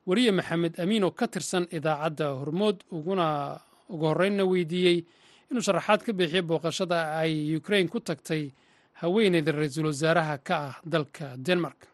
wariye 0.07 0.33
maxamed 0.33 0.75
amiin 0.81 1.05
oo 1.05 1.11
ka 1.11 1.27
tirsan 1.29 1.67
idaacadda 1.71 2.27
hormood 2.41 2.77
uguna 2.91 3.27
ugu 3.89 4.05
horreynna 4.11 4.45
weydiiyey 4.45 4.99
inuu 5.51 5.63
sharaxaad 5.63 6.01
ka 6.07 6.13
bixiyo 6.13 6.43
booqashada 6.43 7.19
ay 7.23 7.57
ukrain 7.57 7.89
ku 7.89 8.01
tagtay 8.01 8.51
haweeneyda 9.03 9.53
ra'iisul 9.53 9.87
wasaaraha 9.93 10.39
ka 10.39 10.57
ah 10.69 10.75
dalka 10.85 11.37
denmark. 11.37 11.87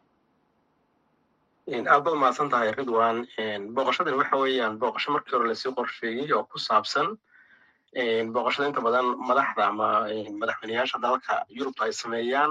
Aad 1.73 2.03
baad 2.05 2.17
mahadsan 2.23 2.49
tahay 2.51 2.73
ridwan 2.73 3.27
booqashadan 3.75 4.15
waxa 4.21 4.37
weeyaan 4.43 4.79
booqasho 4.79 5.11
markii 5.13 5.35
hore 5.37 5.49
la 5.49 5.55
sii 5.55 5.73
qorsheeyey 5.79 6.33
oo 6.33 6.45
ku 6.45 6.59
saabsan 6.59 7.07
booqashada 8.35 8.69
inta 8.71 8.81
badan 8.81 9.07
madaxda 9.29 9.63
ama 9.73 9.89
madaxweyneyaasha 10.41 10.99
dalka 10.99 11.45
yurubta 11.57 11.85
ay 11.85 11.93
sameeyaan 11.93 12.51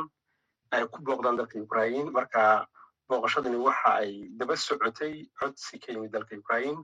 ay 0.71 0.83
ku 0.93 0.99
booqdaan 1.07 1.37
dalka 1.39 1.59
ukrain 1.65 2.07
marka 2.17 2.65
booqashadani 3.09 3.57
waxa 3.67 3.91
ay 4.03 4.11
daba 4.39 4.55
socotay 4.55 5.13
codsi 5.39 5.79
ka 5.83 5.91
yimid 5.93 6.11
dalka 6.15 6.35
ukrain 6.41 6.77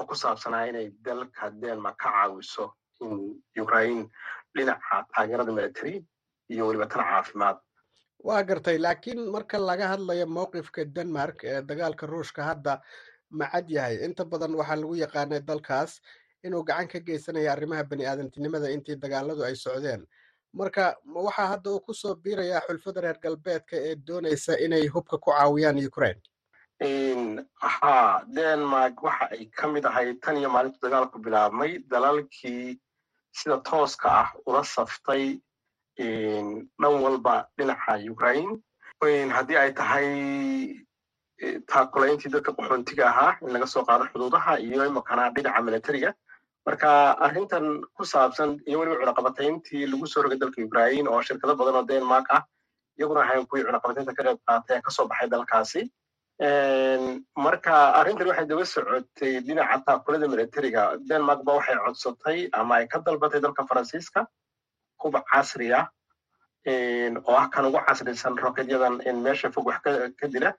oo 0.00 0.04
ku 0.08 0.14
saabsanaa 0.22 0.68
inay 0.70 0.86
dalka 1.06 1.50
denmark 1.62 1.96
ka 2.02 2.10
caawiso 2.14 2.72
in 3.00 3.12
ukrain 3.64 4.10
dhinaca 4.56 4.96
taageerada 5.14 5.52
military 5.58 6.04
iyo 6.52 6.66
weliba 6.68 6.86
tan 6.86 7.02
caafimaad. 7.10 7.56
Waa 8.24 8.42
gartay 8.48 8.78
laakiin 8.78 9.20
marka 9.34 9.58
laga 9.58 9.86
hadlayo 9.92 10.26
mowqifka 10.26 10.84
denmark 10.96 11.44
ee 11.44 11.60
dagaalka 11.62 12.06
ruushka 12.06 12.42
hadda 12.50 12.74
ma 13.30 13.46
cad 13.52 13.68
yahay. 13.76 13.96
Inta 14.06 14.24
badan 14.24 14.54
waxaa 14.60 14.76
lagu 14.80 14.94
yaqaanay 15.04 15.40
dalkaas 15.40 16.00
inuu 16.44 16.62
gacan 16.68 16.88
ka 16.92 16.98
geysanayo 17.00 17.50
arrimaha 17.52 17.84
bani 17.90 18.04
aadantinimada 18.06 18.68
intii 18.76 18.96
dagaaladu 19.04 19.42
ay 19.48 19.56
socdeen 19.64 20.02
marka 20.58 20.84
waxaa 21.26 21.46
hadda 21.52 21.70
uu 21.70 21.80
ku 21.86 21.94
soo 21.94 22.14
biirayaa 22.14 22.60
xulfada 22.66 23.00
reer 23.04 23.18
galbeedka 23.24 23.76
ee 23.88 23.94
doonaysa 24.06 24.52
inay 24.64 24.86
hubka 24.94 25.18
ku 25.18 25.30
caawiyaan 25.30 25.78
ukraine. 25.90 26.20
Haa 27.60 28.24
denmark 28.36 29.02
waxa 29.02 29.26
ay 29.34 29.44
ka 29.56 29.68
mid 29.68 29.84
ahayd 29.86 30.20
tan 30.22 30.36
iyo 30.36 30.48
maalintu 30.50 30.78
dagaalku 30.82 31.18
bilaabmay 31.18 31.78
dalalkii 31.90 32.78
sida 33.38 33.56
tooska 33.68 34.08
ah 34.22 34.28
ula 34.46 34.62
saftay 34.64 35.24
dhan 35.98 36.94
walba 37.04 37.46
dhinaca 37.58 37.98
ukraine. 38.14 38.58
Haddii 39.36 39.56
ay 39.62 39.72
tahay 39.72 40.08
taakulayntii 41.70 42.30
dadka 42.34 42.52
qaxoontiga 42.56 43.04
ahaa 43.12 43.32
in 43.42 43.52
laga 43.54 43.66
soo 43.66 43.84
qaado 43.84 44.04
xuduudaha 44.12 44.58
iyo 44.60 44.86
imakana 44.86 45.30
dhinaca 45.34 45.60
militariga 45.62 46.10
marka 46.66 46.90
arrintan 47.26 47.64
ku 47.96 48.04
saabsan 48.12 48.50
iyo 48.68 48.78
weliba 48.80 49.00
cunaqabatayntii 49.02 49.84
lagu 49.92 50.06
soo 50.12 50.22
rogay 50.24 50.38
dalka 50.42 50.60
ukraine 50.68 51.08
oo 51.12 51.20
shirkado 51.28 51.56
badan 51.60 51.76
oo 51.80 51.84
denmark 51.90 52.26
ah 52.36 52.42
iyaguna 52.98 53.20
ahayn 53.24 53.46
kuwii 53.50 53.64
cunaqabataynta 53.68 54.12
ka 54.16 54.22
qayb 54.28 54.38
qaatay 54.48 54.76
ee 54.78 54.82
ka 54.86 54.90
soo 54.96 55.06
baxay 55.10 55.28
dalkaasi. 55.34 55.82
Marka 57.44 57.74
arrintan 58.00 58.28
waxay 58.30 58.46
daba 58.50 58.64
socotay 58.74 59.32
dhinaca 59.46 59.76
taakulada 59.86 60.26
militariga 60.34 60.82
denmark 61.10 61.40
ba 61.46 61.52
waxay 61.58 61.76
codsatay 61.84 62.38
ama 62.60 62.74
ay 62.80 62.86
ka 62.92 62.98
dalbatay 63.06 63.40
dalka 63.44 63.62
faransiiska 63.70 64.26
kuba 65.00 65.20
casri 65.30 65.68
ah 65.80 65.86
oo 67.28 67.34
ah 67.42 67.46
kan 67.52 67.64
ugu 67.68 67.78
casrisan 67.88 68.36
roketyadan 68.44 68.94
meesha 69.24 69.50
fog 69.54 69.66
wax 69.66 69.78
ka 70.20 70.26
dila 70.34 70.50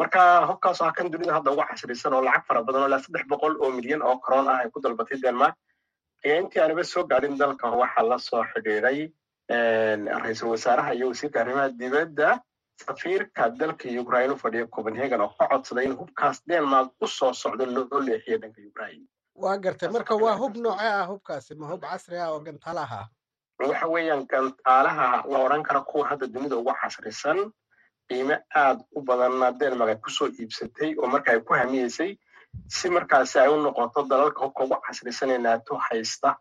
marka 0.00 0.20
hubkaas 0.48 0.80
ah 0.82 0.92
kan 0.96 1.10
dunida 1.12 1.32
hadda 1.36 1.50
ugu 1.52 1.64
casrisan 1.70 2.12
oo 2.16 2.22
lacag 2.28 2.44
fara 2.48 2.62
badan 2.66 2.82
oo 2.82 2.88
ilaa 2.90 3.02
saddex 3.04 3.24
boqol 3.32 3.54
oo 3.62 3.70
milyan 3.78 4.02
oo 4.02 4.16
koroon 4.24 4.48
ah 4.48 4.58
ay 4.64 4.70
ku 4.72 4.80
dalbatay 4.80 5.18
denmark. 5.24 5.54
Ayaa 6.24 6.40
intii 6.42 6.60
aanaba 6.62 6.84
soo 6.92 7.04
gaadhin 7.10 7.36
dalka 7.40 7.66
waxaa 7.82 8.04
la 8.10 8.18
soo 8.18 8.42
xidhiiday 8.52 8.98
ra'iisul 10.22 10.48
wasaaraha 10.54 10.94
iyo 10.94 11.08
wasiirka 11.12 11.40
arrimaha 11.42 11.68
dibadda. 11.80 12.40
Safiirka 12.80 13.50
dalka 13.60 13.88
ukraine 14.02 14.32
u 14.32 14.36
fadhiya 14.42 14.66
copenhagen 14.74 15.20
oo 15.20 15.32
ka 15.38 15.48
codsaday 15.52 15.84
in 15.84 15.96
hubkaas 16.00 16.40
denmark 16.48 16.92
u 17.00 17.06
soo 17.06 17.32
socdo 17.32 17.66
loo 17.66 18.00
leexiyo 18.00 18.38
dhanka 18.42 18.60
ukraine. 18.70 19.04
Waa 19.36 19.56
gartay. 19.64 19.88
Marka 19.92 20.14
waa 20.16 20.36
hub 20.40 20.56
nooce 20.56 20.86
ah 20.98 21.04
hubkaasi? 21.10 21.54
Ma 21.60 21.66
hub 21.72 21.80
casri 21.84 22.16
ah 22.18 22.30
oo 22.32 22.40
gantaalaha? 22.40 23.00
Waxa 23.60 23.86
weeyaan 23.94 24.24
gantaalaha 24.32 25.24
la 25.32 25.38
odhan 25.44 25.62
kara 25.62 25.80
kuwa 25.84 26.08
hadda 26.08 26.26
dunida 26.26 26.56
ugu 26.56 26.72
casrisan 26.82 27.52
qiime 28.10 28.36
aad 28.62 28.78
u 28.96 29.00
badanna 29.08 29.48
denmark 29.60 29.90
ay 29.94 29.98
ku 30.04 30.10
soo 30.10 30.28
iibsatay 30.28 30.90
oo 30.98 31.06
marka 31.14 31.30
ay 31.32 31.40
ku 31.46 31.54
hamiyeysay 31.54 32.10
si 32.76 32.90
markaasi 32.90 33.38
ay 33.38 33.48
u 33.48 33.56
noqoto 33.62 34.02
dalalka 34.10 34.40
hubka 34.44 34.64
ugu 34.64 34.76
casrisan 34.86 35.30
ee 35.30 35.38
naato 35.38 35.78
haysta 35.86 36.34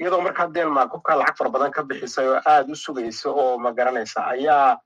iyadoo 0.00 0.20
markaa 0.26 0.48
denmark 0.54 0.92
hubkaa 0.92 1.16
lacag 1.20 1.36
fara 1.38 1.50
badan 1.50 1.70
ka 1.76 1.82
bixisay 1.82 2.26
oo 2.28 2.40
aad 2.52 2.70
u 2.70 2.76
sugaysa 2.76 3.28
oo 3.30 3.58
ma 3.58 3.70
garanaysa 3.72 4.20
ayaa 4.34 4.78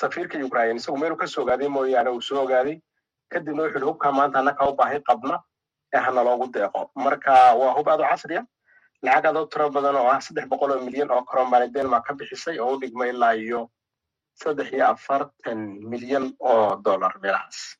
safiirka 0.00 0.38
ukraine 0.44 0.76
isagu 0.80 0.98
meeluu 0.98 1.16
ka 1.16 1.26
soo 1.26 1.42
ogaaday 1.42 1.68
mooyaane 1.68 2.10
uu 2.10 2.20
soo 2.28 2.42
ogaaday 2.44 2.76
kadibna 3.32 3.62
wuxuu 3.62 3.78
yihi 3.78 3.88
hubkaa 3.90 4.12
maanta 4.12 4.38
annaka 4.38 4.68
u 4.70 4.76
qabna 5.08 5.36
ee 5.94 5.98
hana 6.00 6.22
loogu 6.24 6.46
deeqo. 6.54 6.90
Marka 6.96 7.54
waa 7.60 7.72
hub 7.76 7.88
aad 7.88 8.00
u 8.00 8.04
casriya 8.10 8.42
lacag 9.02 9.26
aad 9.26 9.36
u 9.36 9.46
tiro 9.46 9.70
badan 9.70 9.96
oo 9.96 10.08
ah 10.08 10.20
saddex 10.20 10.46
boqol 10.48 10.70
oo 10.72 10.80
milyan 10.86 11.10
oo 11.10 11.22
koron 11.24 11.50
baana 11.50 11.66
denmark 11.66 12.04
ka 12.06 12.14
bixisay 12.14 12.58
oo 12.58 12.74
u 12.74 12.80
dhigma 12.80 13.06
ilaa 13.12 13.34
iyo 13.34 13.70
saddex 14.34 14.72
iyo 14.72 14.86
afartan 14.94 15.58
milyan 15.92 16.32
oo 16.40 16.76
dollar 16.84 17.12
meelahaas 17.22 17.76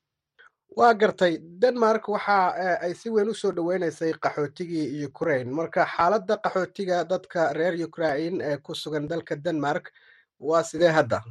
waa 0.77 0.93
gartay 0.93 1.37
denmark 1.61 2.07
waxa 2.09 2.37
ay 2.85 2.93
si 2.93 3.09
weyn 3.09 3.29
u 3.29 3.33
soo 3.33 3.51
dhoweynaysay 3.51 4.13
qaxootigii 4.23 5.05
ukraine. 5.05 5.51
Marka 5.51 5.85
xaaladda 5.85 6.37
qaxootiga 6.45 7.03
dadka 7.05 7.53
reer 7.53 7.75
ukraine 7.87 8.43
ee 8.43 8.57
ku 8.57 8.73
sugan 8.75 9.07
dalka 9.07 9.35
denmark 9.35 9.91
waa 10.39 10.63
sidee 10.63 10.89
hadda? 10.97 11.21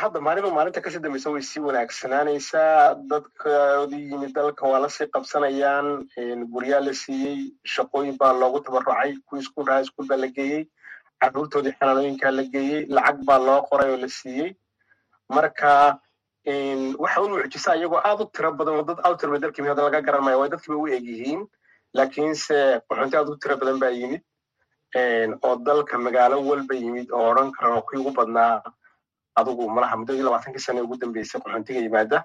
Hadda 0.00 0.20
maalinba 0.20 0.50
maalinta 0.56 0.80
ka 0.84 0.90
sii 0.90 1.00
dambeysa 1.00 1.30
way 1.32 1.42
sii 1.42 1.60
wanaagsanaanaysaa. 1.64 2.94
Dadkoodii 3.10 4.10
yimid 4.12 4.34
dalka 4.34 4.68
waa 4.68 4.78
la 4.84 4.88
sii 4.88 5.06
qabsanayaan. 5.14 6.06
Guryaa 6.52 6.80
la 6.84 6.92
siiyey 6.94 7.38
shaqooyin 7.64 8.18
baa 8.20 8.32
loogu 8.32 8.60
tabarucay 8.60 9.16
kuwii 9.26 9.40
iskuul 9.42 9.66
raha 9.66 9.80
iskuul 9.80 10.06
baa 10.08 10.16
la 10.22 10.28
geeyey 10.28 10.68
carruurtoodii 11.20 11.74
xanaanooyinkaa 11.78 12.30
la 12.38 12.42
geeyey 12.54 12.86
lacag 12.96 13.18
baa 13.28 13.38
loo 13.46 13.60
qoray 13.68 13.90
oo 13.92 13.96
la 14.04 14.08
siiyey. 14.08 14.50
Marka 15.28 15.98
waxa 17.02 17.20
u 17.22 17.28
mucjisa 17.28 17.76
iyagoo 17.76 18.00
aad 18.04 18.20
u 18.20 18.26
tiro 18.34 18.52
badan 18.52 18.74
oo 18.78 18.82
dad 18.88 18.98
badan 19.02 19.40
dalkii 19.42 19.66
hadda 19.68 19.82
laga 19.86 20.00
garan 20.06 20.22
maayo 20.24 20.38
waa 20.40 20.48
dadkiiba 20.48 20.76
u 20.82 20.86
eg 20.88 21.04
yihiin. 21.12 21.42
Laakiinse 21.94 22.56
qaxoonti 22.88 23.16
aad 23.16 23.28
u 23.28 23.36
tiro 23.36 23.56
badan 23.56 23.78
baa 23.82 23.90
yimid. 23.98 24.22
Oo 25.44 25.56
dalka 25.66 25.98
magaalo 25.98 26.36
walba 26.48 26.74
yimid 26.74 27.10
oo 27.10 27.30
odhan 27.30 27.52
karan 27.52 27.82
kuwii 27.82 28.00
ugu 28.00 28.10
badnaa. 28.18 28.62
Adugu 29.36 29.68
malaha 29.70 29.96
muddadii 29.96 30.22
labaatankii 30.22 30.60
sane 30.66 30.80
ugu 30.80 30.96
dambeysay 30.96 31.40
qaxoontiga 31.40 31.80
yimaada. 31.80 32.24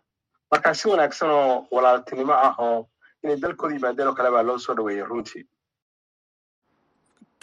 Marka 0.51 0.73
si 0.73 0.87
wanaagsan 0.89 1.29
oo 1.31 1.65
walaaltinimo 1.71 2.33
ah 2.33 2.55
oo 2.59 2.87
inay 3.23 3.37
dalkooda 3.41 3.75
yimaadeen 3.75 4.07
oo 4.07 4.13
kale 4.15 4.29
baa 4.31 4.43
loo 4.43 4.57
soo 4.57 4.73
dhaweeyey 4.75 5.03
runtii 5.09 5.43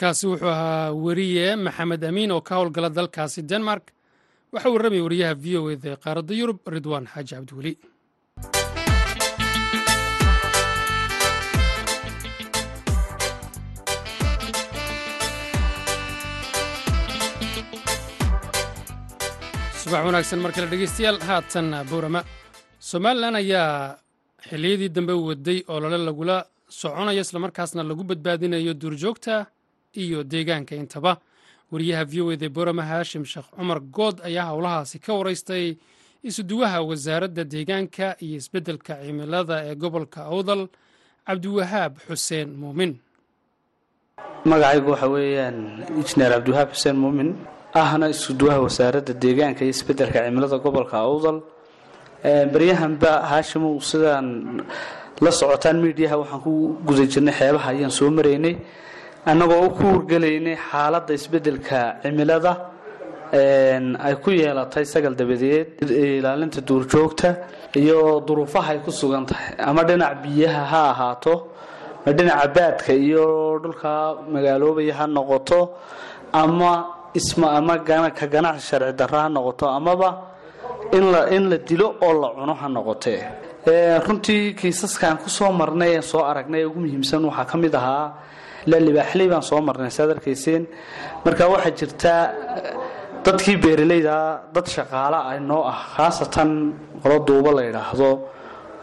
kaasi 0.01 0.25
wuxuu 0.31 0.49
ahaa 0.55 0.93
weriye 1.05 1.47
maxamed 1.67 2.03
amiin 2.11 2.31
oo 2.37 2.41
ka 2.49 2.53
howlgala 2.59 2.89
dalkaasi 2.99 3.41
denmark. 3.51 3.85
Waxaa 4.53 4.73
warramaya 4.75 5.03
wariyaha 5.07 5.35
v 5.43 5.47
o 5.61 5.71
eda 5.75 5.89
ee 5.93 5.99
qaaradda 6.05 6.33
yurub 6.41 6.59
ridwaan 6.75 7.07
xaaji 7.13 7.33
cabdiweli 7.35 7.73
subax 19.83 20.03
wanaagsan 20.07 20.39
mar 20.45 20.53
kale 20.57 20.67
dhegeystayaal 20.73 21.19
haatan 21.29 21.67
boorama 21.91 22.21
somalilan 22.91 23.35
ayaa 23.43 23.73
xilliyadii 24.49 24.91
dambe 24.97 25.13
waday 25.29 25.59
olole 25.75 25.99
lagula 26.09 26.37
soconayo 26.81 27.21
islamarkaasna 27.27 27.83
lagu 27.91 28.03
badbaadinayo 28.11 28.73
duurjoogta 28.83 29.35
iyo 30.05 30.19
deegaanka. 30.33 30.73
Intaba 30.83 31.13
wariyaha 31.73 32.05
v 32.11 32.15
o 32.23 32.33
eda 32.35 32.49
boorama 32.57 32.83
haashim 32.91 33.25
sheekh 33.33 33.49
cumar 33.57 33.81
good 33.97 34.17
ayaa 34.29 34.47
howlahaasi 34.53 34.97
ka 35.05 35.13
waraystay 35.19 35.77
isuduwaha 36.29 36.79
wasaaradda 36.91 37.43
deegaanka 37.55 38.07
iyo 38.25 38.37
isbeddelka 38.43 38.93
cimilada 39.05 39.57
ee 39.71 39.75
gobolka 39.83 40.21
awdal 40.33 40.63
cabdiwahaab 41.27 41.93
xuseen 42.09 42.49
muumin. 42.61 42.93
Magacaygu 44.51 44.91
waxa 44.95 45.09
weeyaan 45.15 45.59
injineer 46.01 46.33
cabdiwahaab 46.35 46.71
xuseen 46.75 46.97
muumin 47.03 47.31
ahna 47.83 48.07
isuduwaha 48.15 48.59
wasaaradda 48.67 49.13
deegaanka 49.25 49.61
iyo 49.65 49.73
isbeddelka 49.77 50.19
cimilada 50.27 50.57
gobolka 50.65 50.97
awdal. 51.09 51.39
Baryahanba 52.53 53.11
haashimow 53.31 53.75
sidaan 53.91 54.27
la 55.25 55.31
socotaan 55.41 55.77
miidiyaha 55.85 56.17
waxaan 56.23 56.41
ku 56.45 56.53
guda 56.87 57.05
jirnay 57.13 57.35
xeebaha 57.41 57.69
ayaan 57.75 57.93
soo 57.99 58.11
maraynay 58.11 58.55
annagoo 59.31 59.63
u 59.67 59.71
ku 59.79 59.85
wargelaynay 59.95 60.57
xaaladda 60.71 61.13
isbeddelka 61.19 61.81
cimilada 62.03 62.53
ay 64.07 64.15
ku 64.23 64.31
yeelatay 64.41 64.85
sagal 64.93 65.15
dabadeed 65.21 65.69
ilaalinta 66.19 66.61
duurjoogta 66.69 67.29
iyo 67.83 67.99
duruufaha 68.27 68.71
ay 68.75 68.81
ku 68.85 68.91
sugan 69.01 69.25
tahay. 69.31 69.53
Ama 69.69 69.83
dhinac 69.89 70.13
biyaha 70.23 70.63
ha 70.73 70.81
ahaato 70.93 71.35
ma 72.05 72.11
dhinaca 72.17 72.47
baadka 72.57 72.93
iyo 73.07 73.25
dhulka 73.63 73.91
magaaloobaya 74.33 74.95
ha 74.99 75.05
noqoto 75.17 75.61
ama 76.33 76.73
isma 77.19 77.47
ama 77.59 77.75
ka 78.19 78.27
ganacsi 78.35 78.65
sharci 78.69 78.93
darro 79.01 79.19
ha 79.25 79.29
noqoto 79.37 79.65
amaba 79.79 80.09
in 80.97 81.45
la 81.51 81.57
dilo 81.69 81.89
oo 82.07 82.13
la 82.23 82.29
cuno 82.37 82.55
ha 82.61 82.67
noqotee 82.77 83.21
runtii 84.07 84.55
kiisaskaan 84.59 85.17
ku 85.23 85.29
soo 85.29 85.51
marnay 85.61 85.91
ee 85.99 86.03
soo 86.11 86.23
aragnay 86.31 86.65
ugu 86.65 86.81
muhiimsan 86.85 87.21
waxaa 87.29 87.45
ka 87.51 87.57
mid 87.63 87.75
ahaa 87.81 88.07
ilaa 88.69 88.81
libaaxley 88.89 89.27
baan 89.33 89.45
soo 89.51 89.61
marnay 89.69 89.91
saad 89.99 90.11
arkayseen 90.17 90.63
marka 91.25 91.43
waxaa 91.55 91.73
jirtaa 91.81 92.23
dadkii 93.25 93.57
beeralayda 93.65 94.17
dad 94.55 94.67
shaqaala 94.77 95.19
ah 95.31 95.37
noo 95.51 95.63
ah 95.73 95.79
khaasatan 95.97 96.51
qolo 97.03 97.17
duuba 97.29 97.51
la 97.59 97.63
yidhaahdo 97.69 98.11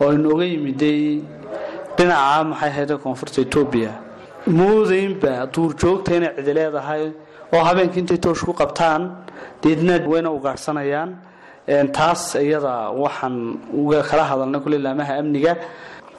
oo 0.04 0.10
inooga 0.18 0.46
yimiday 0.54 1.02
dhinaca 1.98 2.44
maxay 2.52 2.70
ahayd 2.74 2.92
koonfurta 3.04 3.38
etoobiya 3.46 3.92
moodaynba 4.60 5.32
duurjoogta 5.54 6.12
inay 6.18 6.32
cidi 6.38 6.52
leedahay 6.60 7.04
oo 7.56 7.62
habeenkii 7.68 8.00
intay 8.04 8.20
toosh 8.26 8.44
ku 8.48 8.54
qabtaan 8.62 9.02
deedna 9.64 9.94
wayna 10.12 10.30
ugaadhsanayaan 10.38 11.10
taas 11.98 12.22
iyada 12.46 12.74
waxaan 13.04 13.36
uga 13.82 14.00
kala 14.10 14.24
hadalnay 14.32 14.60
kule 14.66 14.78
laamaha 14.86 15.14
amniga 15.22 15.54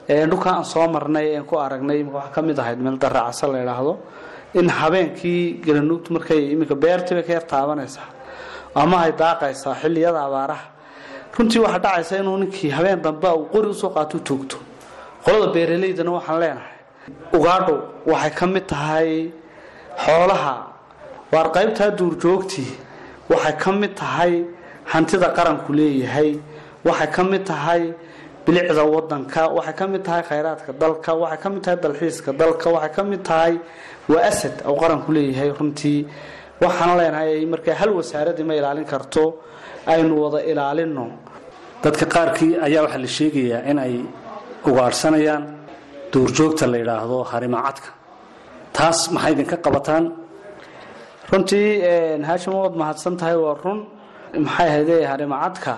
dhulka 0.09 0.51
aan 0.51 0.65
soo 0.65 0.87
marnay 0.89 1.35
een 1.37 1.45
ku 1.45 1.57
aragnay 1.57 2.03
waxaa 2.05 2.33
ka 2.35 2.43
mid 2.43 2.59
ahayd 2.59 2.79
meel 2.79 2.97
daracasa 2.99 3.47
la 3.49 3.59
yidhaahdo. 3.59 3.99
In 4.55 4.69
habeenkii 4.69 5.61
garanuugtu 5.67 6.13
markay 6.13 6.53
iminka 6.53 6.75
beertiibay 6.75 7.25
ka 7.27 7.33
yar 7.33 7.43
taabanaysaa. 7.47 8.09
Ama 8.75 8.97
ay 9.05 9.13
daaqaysaa 9.13 9.75
xilliyada 9.83 10.21
abaaraha. 10.29 10.67
Runtii 11.37 11.59
waxaa 11.65 11.79
dhacaysa 11.85 12.19
inuu 12.23 12.37
ninkii 12.43 12.71
habeen 12.71 13.03
dambe 13.03 13.29
uu 13.29 13.47
qori 13.53 13.69
u 13.69 13.75
soo 13.75 13.91
qaato 13.91 14.19
toogto. 14.19 14.57
Qolada 15.25 15.53
beeralaydana 15.53 16.11
waxaan 16.19 16.39
leenahay. 16.41 16.75
Ugaadho 17.37 17.77
waxay 18.07 18.31
ka 18.39 18.47
mid 18.47 18.67
tahay 18.67 19.31
xoolaha. 20.05 20.55
Waar 21.33 21.49
qaybtaa 21.57 21.91
duurjoogtii 21.99 22.71
waxay 23.31 23.57
ka 23.63 23.73
mid 23.73 23.95
tahay 23.97 24.45
hantida 24.93 25.29
qaranku 25.37 25.73
leeyahay. 25.73 26.39
Waxay 26.85 27.09
ka 27.11 27.23
mid 27.25 27.45
tahay 27.45 27.93
bilicda 28.47 28.83
wadanka 28.95 29.43
waxay 29.57 29.75
ka 29.79 29.85
mid 29.93 30.03
tahay 30.07 30.23
khayraadka 30.31 30.71
dalka 30.83 31.11
waxay 31.23 31.39
ka 31.43 31.49
mid 31.55 31.63
tahay 31.65 31.79
dalxiiska 31.85 32.31
dalka 32.41 32.69
waxay 32.77 32.93
ka 32.97 33.03
mid 33.11 33.23
tahay 33.29 33.53
waa 34.11 34.23
asad 34.31 34.55
uu 34.71 34.77
qaranku 34.83 35.09
leeyahay 35.17 35.51
runtii. 35.59 36.01
Waxaan 36.63 36.93
leenahay 36.99 37.33
markaa 37.53 37.75
hal 37.81 37.91
wasaaradii 37.99 38.45
ma 38.49 38.55
ilaalin 38.61 38.87
karto 38.93 39.23
aynu 39.95 40.13
wada 40.23 40.41
ilaalino 40.51 41.05
dadka 41.85 42.05
qaarkii 42.15 42.53
ayaa 42.67 42.83
waxaa 42.87 43.03
la 43.07 43.11
sheegayaa 43.19 43.61
in 43.71 43.79
ay 43.87 43.95
ugaadhsanayaan 44.69 45.43
duurjoogta 46.13 46.65
la 46.73 46.77
yidhaahdo 46.83 47.19
harimacadka 47.33 47.89
taas 48.77 48.99
maxay 49.15 49.33
idinka 49.35 49.57
qabataan? 49.67 50.05
Runtii 51.31 51.69
haashim 52.29 52.53
waad 52.61 52.75
mahadsan 52.83 53.15
tahay 53.21 53.37
waa 53.45 53.57
run. 53.65 53.81
Maxay 54.47 54.67
ahayde 54.71 54.97
harimacadka 55.13 55.73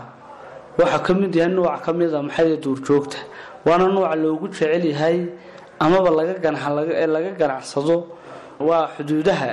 waxaa 0.78 1.02
ka 1.06 1.12
mid 1.20 1.34
yahay 1.34 1.52
nuuc 1.56 1.80
ka 1.84 1.92
mida 1.92 2.18
maxay 2.22 2.56
duurjoogta 2.64 3.18
waana 3.66 3.86
nuuca 3.94 4.14
loogu 4.22 4.46
jecel 4.52 4.84
yahay 4.92 5.16
amaba 5.80 6.10
laga 6.10 6.34
ganacsado. 7.40 7.96
Waa 8.68 8.88
xuduudaha 8.96 9.50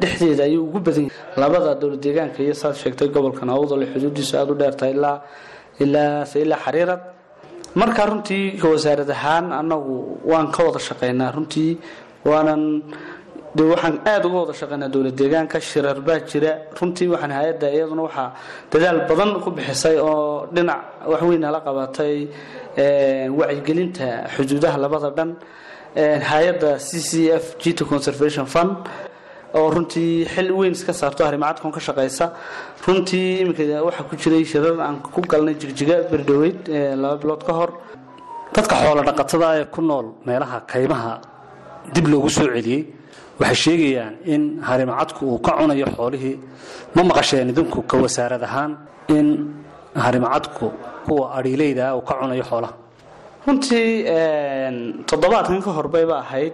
dhexdeeda 0.00 0.44
ayuu 0.48 0.64
ugu 0.64 0.78
badan 0.80 1.04
yahay. 1.08 1.36
Labada 1.36 1.74
dowlad 1.80 2.00
deegaanka 2.04 2.40
iyo 2.42 2.54
saad 2.54 2.74
sheegtay 2.74 3.08
gobolka 3.14 3.44
nawdale 3.44 3.84
xuduudiisu 3.92 4.32
aada 4.38 4.52
u 4.52 4.56
dheertahay 4.60 4.92
ilaa 4.96 5.20
ilaa 5.80 6.56
xariirad. 6.64 7.02
Marka 7.80 8.02
runtii 8.08 8.56
wasaarad 8.64 9.10
ahaan 9.10 9.52
annagu 9.60 9.96
waan 10.30 10.48
ka 10.54 10.60
wada 10.66 10.78
shaqaynaa 10.88 11.30
runtii 11.36 11.72
waanan 12.24 12.62
de 13.56 13.62
waxaan 13.72 13.94
aada 14.12 14.26
uga 14.28 14.38
wada 14.42 14.54
shaqaynaa 14.60 14.88
dowlad 14.94 15.16
deegaanka 15.20 15.58
shirar 15.70 15.98
baa 16.08 16.20
jira. 16.30 16.52
Runtii 16.78 17.08
waxaan 17.14 17.32
hay'adda 17.38 17.66
iyaduna 17.76 18.02
waxaa 18.08 18.28
dadaal 18.72 18.98
badan 19.10 19.30
ku 19.44 19.48
bixisay 19.56 19.96
oo 20.08 20.46
dhinac 20.54 20.80
waxweyn 21.12 21.40
nala 21.44 21.60
qabatay 21.66 22.14
wacyigelinta 23.38 24.06
xuduudaha 24.34 24.76
labada 24.84 25.10
dhan 25.18 25.30
hay'adda 26.30 26.70
c 26.86 26.90
c 27.08 27.10
f 27.44 27.44
gt 27.62 27.78
conservation 27.92 28.46
fund 28.54 28.72
oo 29.58 29.66
runtii 29.74 30.12
xil 30.34 30.48
weyn 30.58 30.72
iska 30.78 30.92
saarto 31.00 31.20
harimacadkon 31.28 31.72
ka 31.76 31.80
shaqaysa. 31.88 32.26
Runtii 32.86 33.40
iminka 33.42 33.64
waxaa 33.88 34.04
ku 34.08 34.14
jiray 34.22 34.44
shirar 34.52 34.76
aan 34.86 34.96
ku 35.14 35.20
galnay 35.32 35.54
jigjiga 35.62 35.96
berdhaweyd 36.12 36.58
laba 37.02 37.16
bilood 37.22 37.42
ka 37.48 37.52
hor. 37.58 37.70
Dadka 38.54 38.74
xoolo 38.82 39.02
dhaqatada 39.08 39.48
ee 39.60 39.64
ku 39.74 39.80
nool 39.88 40.06
meelaha 40.26 40.58
kaymaha 40.72 41.12
dib 41.94 42.06
loogu 42.12 42.30
soo 42.36 42.46
celiyey 42.54 42.82
waxay 43.40 43.58
sheegayaan 43.64 44.14
in 44.34 44.42
harimacadku 44.68 45.22
uu 45.32 45.38
ka 45.46 45.52
cunayo 45.58 45.86
xoolihii. 45.96 46.36
Ma 46.94 47.02
maqasheen 47.10 47.48
idinku 47.52 47.78
ka 47.90 47.96
wasaarad 48.04 48.42
ahaan 48.48 48.72
in 49.16 49.26
harimacadku 50.04 50.66
kuwa 51.06 51.24
adhiileyda 51.38 51.84
uu 51.96 52.02
ka 52.08 52.14
cunayo 52.20 52.44
xoolaha? 52.50 52.74
Runtii 53.46 53.88
toddobaadkan 55.08 55.60
ka 55.66 55.70
horbayba 55.78 56.16
ahayd. 56.24 56.52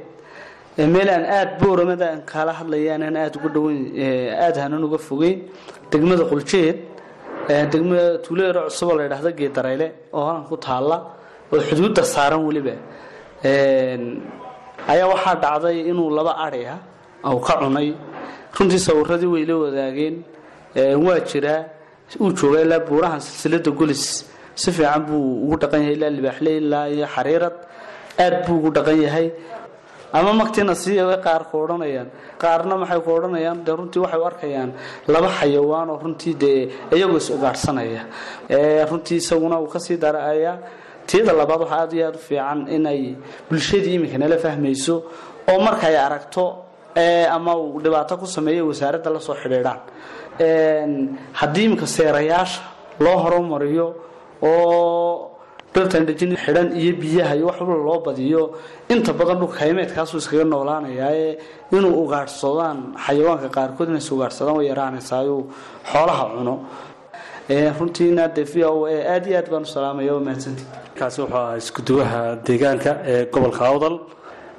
Meel 0.94 1.08
aan 1.14 1.24
aada 1.36 1.52
booramada 1.60 2.06
aan 2.12 2.20
kaala 2.30 2.52
hadlayaan 2.60 3.02
aan 3.06 3.16
aada 3.22 3.36
uga 3.38 3.48
dhaweyn 3.56 3.80
aada 4.44 4.58
hanan 4.64 4.82
uga 4.88 4.98
fogeyn. 5.08 5.38
Degmada 5.90 6.24
quljeed 6.30 6.76
degmada 7.72 8.06
tuuleero 8.24 8.60
cusuboo 8.68 8.96
la 8.98 9.02
yidhaahdo 9.06 9.30
geedarayle 9.40 9.86
oo 10.16 10.24
halan 10.28 10.44
ku 10.50 10.56
taalla 10.66 10.96
oo 11.52 11.60
xuduudda 11.68 12.02
saaran 12.14 12.42
weliba 12.48 12.74
ayaa 14.92 15.08
waxaa 15.12 15.34
dhacday 15.44 15.76
inuu 15.90 16.10
laba 16.18 16.32
adhi 16.46 16.62
uu 17.32 17.40
ka 17.46 17.54
cunay. 17.60 17.88
Runtii 18.56 18.78
sawiradii 18.86 19.26
way 19.34 19.44
la 19.50 19.54
wadaageen 19.64 20.16
waa 21.06 21.20
jiraa 21.30 21.60
uu 22.20 22.30
jooga 22.38 22.60
ilaa 22.64 22.80
buurahan 22.88 23.20
silsilada 23.20 23.70
golis 23.70 24.24
si 24.54 24.72
fiican 24.72 25.02
buu 25.08 25.44
ugu 25.44 25.56
dhaqan 25.62 25.80
yahay 25.82 25.94
ilaa 25.98 26.10
libaaxle 26.16 26.50
ilaa 26.60 26.86
iyo 26.94 27.06
xariirad 27.14 27.56
aad 28.24 28.34
buu 28.46 28.56
ugu 28.58 28.70
dhaqan 28.76 28.98
yahay. 29.06 29.28
Ama 30.12 30.32
magtiina 30.32 30.74
sii 30.74 30.96
qaar 31.24 31.42
ku 31.50 31.56
odhanayaan 31.64 32.08
qaarna 32.40 32.74
maxay 32.80 33.00
ku 33.04 33.10
odhanayaan? 33.16 33.58
Dee 33.66 33.74
runtii 33.78 34.00
waxay 34.04 34.20
u 34.20 34.24
arkayaan 34.30 34.70
laba 35.12 35.28
xayawaan 35.38 35.88
oo 35.92 35.98
runtii 36.04 36.34
dee 36.42 36.60
iyagoo 36.94 37.18
is 37.20 37.28
ugaadhsanaya 37.30 38.02
runtii 38.90 39.18
isaguna 39.20 39.56
uu 39.60 39.66
ka 39.68 39.78
sii 39.78 39.96
daraya 40.04 40.52
tiyada 41.08 41.32
labaad 41.40 41.60
waxaa 41.64 41.80
aad 41.82 41.92
iyo 41.96 42.06
aad 42.08 42.16
u 42.16 42.22
fiican 42.28 42.60
inay 42.76 43.00
bulshadii 43.48 43.94
iminka 43.98 44.18
nala 44.18 44.36
fahmayso 44.44 44.94
oo 45.50 45.58
markay 45.66 45.96
aragto 46.06 46.44
ama 47.36 47.52
uu 47.56 47.80
dhibaato 47.84 48.16
ku 48.20 48.26
sameeyo 48.26 48.62
wasaaradda 48.70 49.10
la 49.10 49.20
soo 49.20 49.34
xidhiidhaan. 49.42 49.80
Haddii 51.40 51.64
iminka 51.64 51.86
seerayaasha 51.86 52.60
loo 53.04 53.16
horumariyo 53.24 53.86
oo 54.42 55.30
dhirtandhejin 55.74 56.32
xidhan 56.44 56.68
iyo 56.80 56.92
biyaha 57.00 57.34
iyo 57.36 57.46
wax 57.48 57.58
walba 57.60 57.76
loo 57.88 57.98
badiyo 58.06 58.42
inta 58.88 59.12
badan 59.12 59.38
dhulka 59.40 59.58
haymeedkaasuu 59.60 60.18
iskaga 60.22 60.44
noolaanayaa 60.44 61.12
inuu 61.76 61.94
ugaadhsadaan 62.04 62.78
xayawaanka 63.04 63.48
qaarkood 63.56 63.88
inay 63.92 64.04
ugaadhsadaan 64.14 64.56
way 64.58 64.66
yaraanaysaayu 64.72 65.36
xoolaha 65.92 66.24
cuno 66.36 66.54
runtiina 67.48 68.28
de 68.34 68.44
v 68.44 68.64
o 68.64 68.86
a 68.86 68.96
aad 69.14 69.26
iyo 69.26 69.36
aad 69.38 69.48
baan 69.50 69.62
u 69.62 69.66
salaamaya 69.66 70.12
waa 70.14 70.20
mahadsanti. 70.28 70.64
Kaasi 70.98 71.20
wuxuu 71.22 71.36
ahaa 71.36 71.56
iskuduwaha 71.56 72.20
deegaanka 72.46 72.90
ee 73.12 73.26
gobolka 73.34 73.64
awdal 73.70 73.96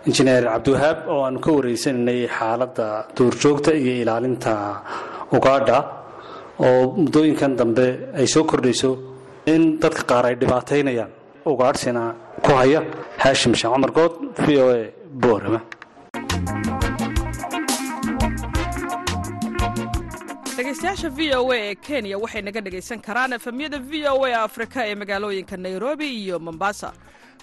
injineer 0.08 0.44
cabdiwahaab 0.54 0.98
oo 1.12 1.22
aanu 1.26 1.40
ka 1.46 1.52
wareysananay 1.58 2.22
xaaladda 2.38 2.86
duurjoogta 3.18 3.72
iyo 3.82 3.94
ilaalinta 4.04 4.54
ugaadha 5.38 5.78
oo 6.68 6.82
muddooyinkan 7.02 7.56
dambe 7.60 7.88
ay 8.20 8.28
soo 8.34 8.44
kordhayso 8.44 8.90
in 9.54 9.80
dadka 9.82 10.04
qaar 10.12 10.26
ay 10.30 10.36
dhibaataynayaan. 10.42 11.12
Ugaadhsina 11.52 12.04
ku 12.46 12.52
haya 12.60 12.80
haashim 13.24 13.54
sheekh 13.60 13.74
cumar 13.74 13.92
good 13.98 14.14
v 14.46 14.48
o 14.64 14.66
a 14.78 14.80
boorama 15.24 15.60
dhegeystayaasha 20.88 21.10
v 21.16 21.34
o 21.36 21.52
a 21.52 21.58
ee 21.58 21.76
kenya 21.76 22.18
waxay 22.18 22.42
naga 22.42 22.62
dhegaysan 22.62 23.00
karaan 23.02 23.34
efemyada 23.38 23.80
v 23.80 24.08
o 24.08 24.24
a 24.26 24.44
afrika 24.48 24.86
ee 24.88 24.96
magaalooyinka 24.96 25.58
nairobi 25.58 26.08
iyo 26.24 26.40
mombasa. 26.40 26.94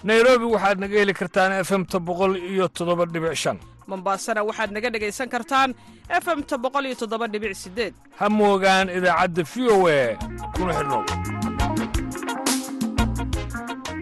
Nairobi 0.03 0.45
waxaad 0.45 0.79
naga 0.79 0.97
heli 0.99 1.13
kartaan 1.13 1.51
efemta 1.61 1.99
boqol 1.99 2.35
iyo 2.37 2.67
toddoba 2.67 3.05
dhibic 3.05 3.35
shan. 3.35 3.57
Mombasana 3.87 4.41
waxaad 4.43 4.71
naga 4.71 4.89
dhegaysan 4.89 5.29
kartaan 5.29 5.75
efemta 6.09 6.57
boqol 6.57 6.85
iyo 6.85 6.95
toddoba 6.95 7.27
dhibic 7.27 7.53
sideed 7.55 7.93
ha 8.19 8.29
moogaan 8.29 8.89
idaacadda 8.89 9.43
v 9.43 9.55
o 9.69 9.77
a 9.87 10.17
kuna 10.55 10.73
xidhnow 10.77 11.03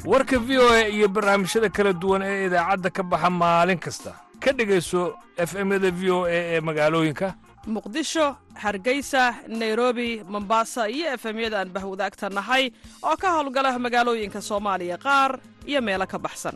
warka 0.06 0.40
v 0.40 0.50
o 0.58 0.68
a 0.72 0.88
iyo 0.88 1.08
barnaamijyada 1.08 1.70
kala 1.70 1.92
duwan 1.94 2.22
ee 2.24 2.48
idaacadda 2.48 2.90
ka 2.90 3.04
baxa 3.04 3.30
maalin 3.30 3.80
kasta. 3.80 4.12
Ka 4.40 4.52
dhegayso 4.52 5.16
efemyada 5.38 5.92
v 5.92 6.02
o 6.12 6.24
a 6.26 6.32
ee 6.32 6.60
magaalooyinka. 6.60 7.36
Muqdisho 7.68 8.36
hargeysa 8.56 9.36
nairobi 9.48 10.24
mombasa 10.30 10.90
iyo 10.90 11.14
efemyada 11.14 11.60
aan 11.60 11.70
bahwadaagta 11.70 12.30
nahay 12.30 12.72
oo 13.04 13.16
ka 13.18 13.32
howlgala 13.32 13.80
magaalooyinka 13.80 14.42
soomaaliya 14.42 14.98
qaar 14.98 15.40
iyo 15.66 15.82
meelo 15.82 16.06
ka 16.08 16.20
baxsan. 16.20 16.56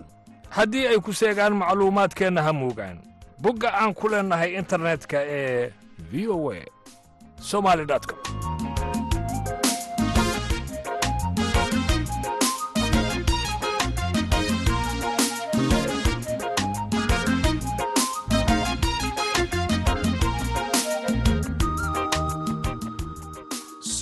Haddii 0.49 0.87
ay 0.87 0.99
ku 0.99 1.13
seegaan 1.13 1.53
macluumaadkeenna 1.59 2.41
ha 2.43 2.53
muugaan 2.53 2.97
bogga 3.41 3.69
aan 3.73 3.93
ku 3.93 4.07
leennahay 4.09 4.55
internetka 4.55 5.17
ee 5.21 5.71
v 6.11 6.27
o 6.27 6.51
a 6.51 6.61
somali 7.41 7.85
com 7.85 8.17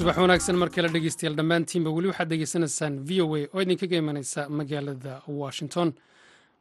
subax 0.05 0.17
wanaagsan 0.21 0.55
mar 0.61 0.69
kale 0.75 0.87
dhegeystayaal 0.93 1.35
dhammaantiinba 1.39 1.89
weli 1.95 2.07
waxaad 2.11 2.29
degeysanaysaan 2.33 2.93
v 3.07 3.21
o 3.25 3.35
a 3.35 3.47
oo 3.53 3.61
idinkaga 3.61 3.97
imanaysa 3.97 4.49
magaalada 4.49 5.21
washington. 5.27 5.93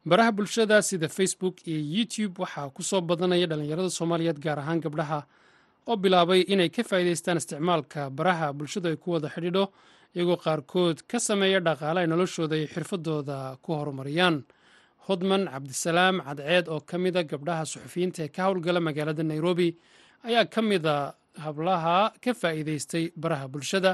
Baraha 0.05 0.31
bulshada 0.31 0.81
sida 0.81 1.07
facebook 1.09 1.67
iyo 1.67 1.79
youtube 1.97 2.33
waxaa 2.41 2.69
ku 2.69 2.81
soo 2.83 3.01
badanaya 3.01 3.45
dhallinyarada 3.47 3.89
soomaaliyeed 3.89 4.39
gaar 4.39 4.59
ahaan 4.59 4.81
gabdhaha 4.81 5.19
oo 5.87 5.95
bilaabay 5.95 6.41
inay 6.41 6.69
ka 6.69 6.83
faa'iidaystaan 6.83 7.37
isticmaalka 7.37 8.09
baraha 8.09 8.53
bulshada 8.53 8.89
ay 8.89 8.95
ku 8.97 9.11
wada 9.13 9.29
xidhiidho 9.29 9.69
iyagoo 10.15 10.37
qaarkood 10.41 11.05
ka 11.07 11.19
sameeya 11.19 11.59
dhaqaale 11.59 11.99
ay 12.01 12.07
noloshooda 12.07 12.57
iyo 12.57 12.67
xirfadooda 12.67 13.57
ku 13.61 13.73
horumariyaan. 13.77 14.41
Hodman 15.07 15.45
cabdisalaam 15.45 16.17
cadceed 16.25 16.65
oo 16.67 16.79
ka 16.81 16.97
mida 16.97 17.21
gabdhaha 17.23 17.65
suxufiyiinta 17.65 18.23
ee 18.25 18.27
ka 18.33 18.43
howlgala 18.49 18.79
magaalada 18.81 19.21
nairobi 19.23 19.77
ayaa 20.25 20.45
ka 20.49 20.61
mida 20.61 21.13
hablaha 21.43 22.13
ka 22.23 22.31
faa'iidaystay 22.41 23.11
baraha 23.15 23.47
bulshada 23.53 23.91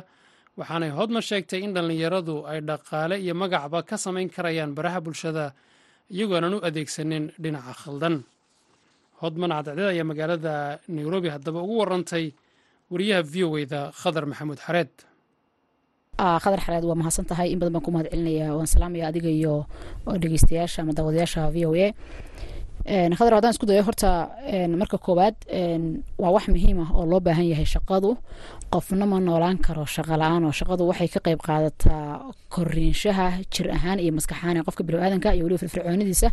waxaanay 0.57 0.91
hodman 0.97 1.21
sheegtay 1.29 1.61
in 1.65 1.73
dhallinyaradu 1.75 2.35
ay 2.51 2.59
dhaqaale 2.69 3.15
iyo 3.23 3.33
magacba 3.41 3.83
ka 3.89 3.95
samayn 3.97 4.29
karayaan 4.29 4.75
baraha 4.77 4.99
bulshada 5.05 5.53
iyagoonan 6.11 6.53
u 6.55 6.59
adeegsanin 6.67 7.31
dhinaca 7.43 7.73
khaldan. 7.81 8.15
Hodman 9.21 9.51
cadceed 9.55 9.79
ayaa 9.93 10.03
magaalada 10.11 10.53
nairobi 10.89 11.29
haddaba 11.29 11.59
ugu 11.63 11.75
warantay 11.81 12.25
wariyaha 12.91 13.21
v 13.31 13.35
o 13.47 13.57
eda 13.63 13.91
khadar 14.01 14.25
maxamuud 14.25 14.59
xareed. 14.65 14.91
Khadar 16.43 16.59
xareed 16.65 16.83
waa 16.89 16.97
mahadsan 17.01 17.25
tahay. 17.29 17.47
In 17.53 17.59
badan 17.59 17.73
baan 17.79 17.85
ku 17.85 17.91
mahad 17.95 18.07
celinaya 18.11 18.51
waan 18.57 18.67
salaamaya 18.67 19.07
adiga 19.09 19.29
iyo 19.29 19.65
dhegeystayaasha 20.05 20.81
ama 20.83 20.93
daawadayaasha 20.97 21.47
v 21.53 21.57
o 21.65 21.71
a 21.73 21.87
khadar 22.85 23.33
haddaan 23.37 23.53
isku 23.53 23.65
dayo 23.65 23.83
horta 23.83 24.29
marka 24.81 24.97
koowaad 24.97 25.35
waa 26.17 26.31
wax 26.35 26.47
muhiim 26.49 26.79
ah 26.83 26.89
oo 26.97 27.05
loo 27.05 27.19
baahan 27.19 27.45
yahay 27.51 27.65
shaqadu. 27.65 28.17
Qofna 28.73 29.05
ma 29.05 29.19
noolaan 29.19 29.57
karo 29.61 29.85
shaqa 29.85 30.17
la'aan 30.17 30.43
oo 30.45 30.51
shaqadu 30.51 30.87
waxay 30.89 31.07
ka 31.13 31.19
qayb 31.19 31.39
qaadataa 31.47 32.31
koriinshaha 32.49 33.27
jir 33.53 33.67
ahaan 33.77 33.99
iyo 33.99 34.11
maskax 34.17 34.37
ahaan 34.37 34.57
ee 34.57 34.63
qofka 34.67 34.83
biniaadanka 34.83 35.33
iyo 35.35 35.43
weliba 35.45 35.59
firfircoonidiisa 35.63 36.29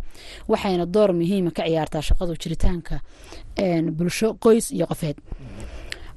waxayna 0.51 0.85
door 0.85 1.11
muhiima 1.13 1.51
ka 1.51 1.63
ciyaartaa 1.67 2.01
shaqadu 2.09 2.33
jiritaanka 2.41 2.95
bulsho 3.97 4.33
qoys 4.43 4.71
iyo 4.71 4.85
qofeed 4.91 5.17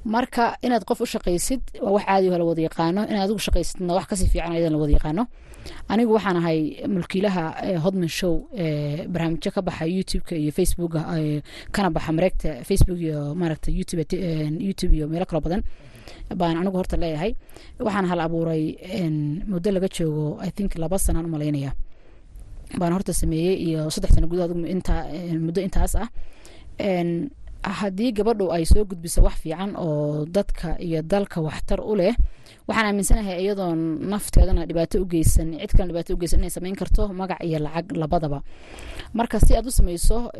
marka 0.05 0.57
inaad 0.65 0.83
qof 0.85 1.01
u 1.01 1.05
shaqaysid 1.05 1.61
waa 1.81 1.91
wax 1.95 2.05
caadi 2.05 2.27
oo 2.29 2.45
wada 2.49 2.61
yaqaano. 2.67 3.01
Inaad 3.09 3.23
adigu 3.27 3.39
shaqaysidna 3.47 3.93
wax 3.97 4.05
ka 4.09 4.15
sii 4.15 4.29
fiican 4.33 4.51
ayadan 4.51 4.73
la 4.73 4.77
wada 4.83 4.93
yaqaano. 4.97 5.23
Anigu 5.89 6.11
waxaan 6.17 6.37
ahay 6.37 6.59
mulkiilaha 6.87 7.43
hodman 7.83 8.09
show 8.09 8.33
barnaamijyo 9.13 9.51
ka 9.55 9.61
baxa 9.61 9.85
youtube-ka 9.87 10.35
iyo 10.35 10.51
facebooka 10.51 10.99
kana 11.71 11.89
baxa 11.89 12.11
mareegta 12.11 12.49
facebook 12.67 12.99
iyo 12.99 13.35
maaragta 13.35 13.71
youtube 13.71 14.93
iyo 14.97 15.07
meelo 15.07 15.25
kaloo 15.25 15.41
badan. 15.41 15.61
Baan 16.35 16.57
anigu 16.57 16.77
horta 16.77 16.97
leeyahay. 16.97 17.31
Waxaan 17.79 18.05
hal 18.11 18.19
abuuray 18.19 18.63
muddo 19.47 19.71
laga 19.71 19.87
joogo 19.87 20.39
i 20.41 20.49
think 20.51 20.75
laba 20.75 20.97
sanaan 20.99 21.25
u 21.25 21.29
malaynaya 21.29 21.71
baan 22.79 22.93
horta 22.93 23.13
sameeyey 23.13 23.55
iyo 23.67 23.89
saddex 23.93 24.11
sano 24.15 24.27
gudahood 24.27 24.65
inta 24.75 24.95
muddo 25.45 25.61
intaas 25.61 25.95
ah 25.95 26.07
haddii 27.63 28.11
gabadhu 28.11 28.51
ay 28.51 28.65
soo 28.65 28.83
gudbiso 28.85 29.21
wax 29.23 29.35
fiican 29.43 29.75
oo 29.77 30.25
dadka 30.25 30.75
iyo 30.79 31.01
dalka 31.01 31.41
waxtar 31.41 31.79
u 31.81 31.95
leh 31.95 32.15
waxaan 32.67 32.85
aaminsanahay 32.89 33.37
iyadoon 33.43 33.79
nafteedana 34.11 34.65
dhibaato 34.67 35.01
u 35.01 35.05
geysan 35.05 35.55
cid 35.59 35.71
kale 35.77 35.87
dhibaato 35.91 36.13
u 36.13 36.17
geysan 36.17 36.39
inay 36.39 36.49
samayn 36.51 36.75
karto 36.75 37.07
magac 37.13 37.39
iyo 37.43 37.59
lacag 37.59 37.91
labadaba. 37.95 38.39
Marka 39.13 39.39
si 39.39 39.55
aad 39.55 39.67
u 39.67 39.71
samayso 39.71 40.31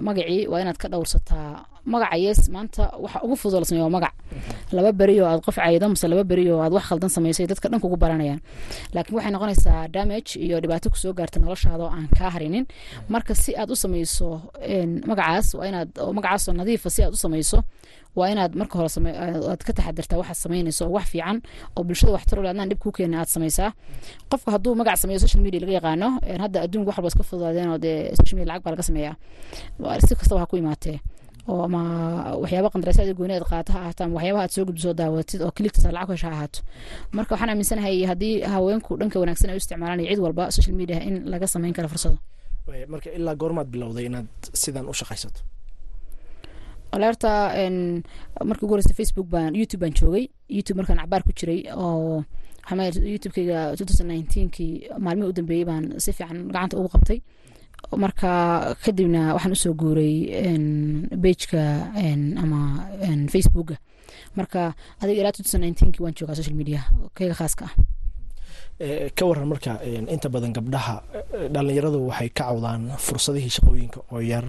magacii 0.00 0.46
waa 0.50 0.60
inaad 0.60 0.76
ka 0.78 0.88
dhowrsataa 0.88 1.66
magaca 1.92 2.16
yes 2.24 2.40
maanta 2.54 2.82
waxa 3.04 3.18
ugu 3.24 3.36
fudud 3.40 3.58
la 3.62 3.64
sameeyo 3.68 3.84
waa 3.86 3.94
magac. 3.96 4.14
Laba 4.76 4.90
beri 4.92 5.20
oo 5.20 5.26
aad 5.30 5.40
qof 5.46 5.56
caydo 5.56 5.86
mase 5.88 6.06
laba 6.08 6.24
beri 6.30 6.44
oo 6.50 6.60
aad 6.64 6.72
wax 6.76 6.84
khaldan 6.90 7.10
samaysay 7.16 7.46
dadka 7.46 7.68
dhan 7.70 7.80
kugu 7.80 7.96
baranayaan. 7.96 8.40
Laakiin 8.94 9.14
waxay 9.16 9.32
noqonaysaa 9.34 9.88
damage 9.94 10.30
iyo 10.46 10.56
dhibaato 10.62 10.90
ku 10.90 10.96
soo 10.96 11.12
gaarta 11.18 11.38
noloshaada 11.40 11.84
aan 11.96 12.08
kaa 12.18 12.30
harinin. 12.34 12.66
Marka 13.08 13.34
si 13.34 13.54
aad 13.56 13.70
u 13.70 13.76
samayso 13.76 14.28
magacaas 15.06 15.54
waa 15.54 15.66
inaad 15.70 15.90
magacaasoo 16.16 16.52
nadiifa 16.58 16.90
si 16.90 17.00
aad 17.02 17.14
u 17.14 17.16
samayso 17.24 17.62
waa 18.16 18.28
inaad 18.34 18.52
marka 18.58 18.74
hore 18.78 18.90
aad 19.52 19.62
ka 19.66 19.72
taxadirtaa 19.76 20.18
waxaad 20.18 20.38
samaynayso 20.44 20.84
wax 20.90 21.06
fiican 21.12 21.38
oo 21.76 21.82
bulshada 21.86 22.12
waxtar 22.16 22.38
u 22.38 22.42
leh 22.42 22.50
adnaan 22.50 22.68
dhib 22.70 22.78
kuu 22.82 22.92
keena 22.96 23.20
aad 23.22 23.28
samaysaa. 23.30 23.70
Qofka 24.30 24.50
hadduu 24.54 24.74
magac 24.74 24.96
sameeyo 24.98 25.20
social 25.24 25.42
media 25.44 25.60
laga 25.62 25.72
yaqaano 25.78 26.08
hadda 26.44 26.58
adduunka 26.66 26.90
wax 26.96 27.14
iska 27.14 27.22
fududaadeen 27.28 27.68
oo 27.70 27.78
dee 27.78 28.10
social 28.18 28.36
media 28.38 28.48
lacag 28.50 28.62
baa 28.64 28.72
laga 28.74 28.82
sameeyaa. 28.90 29.14
Si 30.06 30.14
kastaba 30.18 30.40
ha 30.42 30.46
ku 30.50 30.56
imaatee 30.56 30.98
oo 31.48 31.62
ama 31.66 31.80
waxyaaba 32.42 32.68
qandaraasyada 32.74 33.12
gooni 33.18 33.32
aad 33.36 33.44
qaata 33.52 33.70
ha 33.74 33.78
ahaato 33.82 34.00
ama 34.04 34.14
waxyaabaha 34.18 34.42
aad 34.46 34.52
soo 34.56 34.64
gudbiso 34.68 34.92
daawatid 35.00 35.40
oo 35.46 35.50
kiligtas 35.56 35.84
lacag 35.96 36.10
hesha 36.14 36.28
ha 36.30 36.34
ahaato 36.36 36.58
marka 37.16 37.30
waxaan 37.34 37.50
aaminsanahay 37.52 37.96
haddii 38.10 38.34
haweenku 38.54 38.92
dhanka 39.00 39.16
wanaagsan 39.22 39.50
ay 39.50 39.56
u 39.56 39.60
isticmaalaan 39.62 40.06
cid 40.10 40.18
walba 40.26 40.44
social 40.56 40.74
media 40.80 40.98
in 41.08 41.14
laga 41.32 41.46
samayn 41.54 41.72
karo 41.76 41.88
fursado 41.92 42.18
marka 42.92 43.08
ilaa 43.18 43.34
goormaad 43.42 43.68
bilowday 43.74 44.04
inaad 44.10 44.28
sidan 44.62 44.84
u 44.90 44.94
shaqaysato 45.00 45.40
alerta 46.96 47.30
markii 48.48 48.64
ugu 48.66 48.72
horeysa 48.74 48.94
facebook 49.00 49.26
baan 49.34 49.52
youtube 49.60 49.80
baan 49.82 49.94
joogay 50.00 50.24
youtube 50.56 50.76
markaan 50.80 50.98
cabaar 51.02 51.22
ku 51.26 51.32
jiray 51.38 51.60
oo 51.76 52.24
youtubekeyga 53.12 53.76
kii 54.56 54.72
maalmihii 55.04 55.30
u 55.30 55.32
dambeeyey 55.38 55.64
baan 55.70 55.84
si 56.04 56.12
fiican 56.12 56.38
gacanta 56.54 56.76
ugu 56.80 56.88
qabtay 56.94 57.18
marka 57.94 58.30
kadibna 58.84 59.34
waxaan 59.36 59.52
u 59.52 59.58
soo 59.62 59.74
guuray 59.74 60.14
bageka 61.22 61.62
ama 62.42 62.60
facebooka 63.32 63.76
marka 64.36 64.74
adiga 65.00 65.20
ilaa 65.22 65.32
waan 66.02 66.14
joogaa 66.18 66.34
social 66.40 66.56
media 66.60 66.80
keyga 67.16 67.34
khaaska 67.34 67.64
ah. 67.68 67.74
Ka 69.16 69.24
waran 69.24 69.48
marka 69.48 69.80
inta 70.14 70.28
badan 70.28 70.52
gabdhaha 70.52 70.96
dhalinyaradu 71.54 71.98
waxay 72.12 72.28
ka 72.28 72.44
cawdaan 72.44 72.82
fursadihii 73.00 73.48
shaqooyinka 73.56 74.00
oo 74.12 74.20
yar 74.20 74.44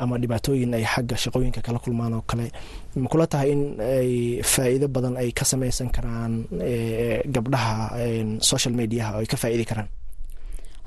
ama 0.00 0.16
dhibaatooyin 0.22 0.72
ay 0.78 0.84
xagga 0.92 1.16
shaqooyinka 1.24 1.60
kala 1.60 1.78
kulmaan 1.84 2.16
oo 2.16 2.24
kale. 2.24 2.48
Makula 2.96 3.26
tahay 3.28 3.52
in 3.52 3.62
ay 3.80 4.40
faa'iido 4.40 4.88
badan 4.88 5.20
ay 5.20 5.28
ka 5.36 5.44
sameysan 5.44 5.92
karaan 5.92 6.48
gabdhaha 7.28 7.76
social 8.40 8.72
mediaha 8.72 9.10
oo 9.16 9.20
ay 9.20 9.28
ka 9.28 9.36
faa'iidi 9.36 9.68
karaan 9.68 9.88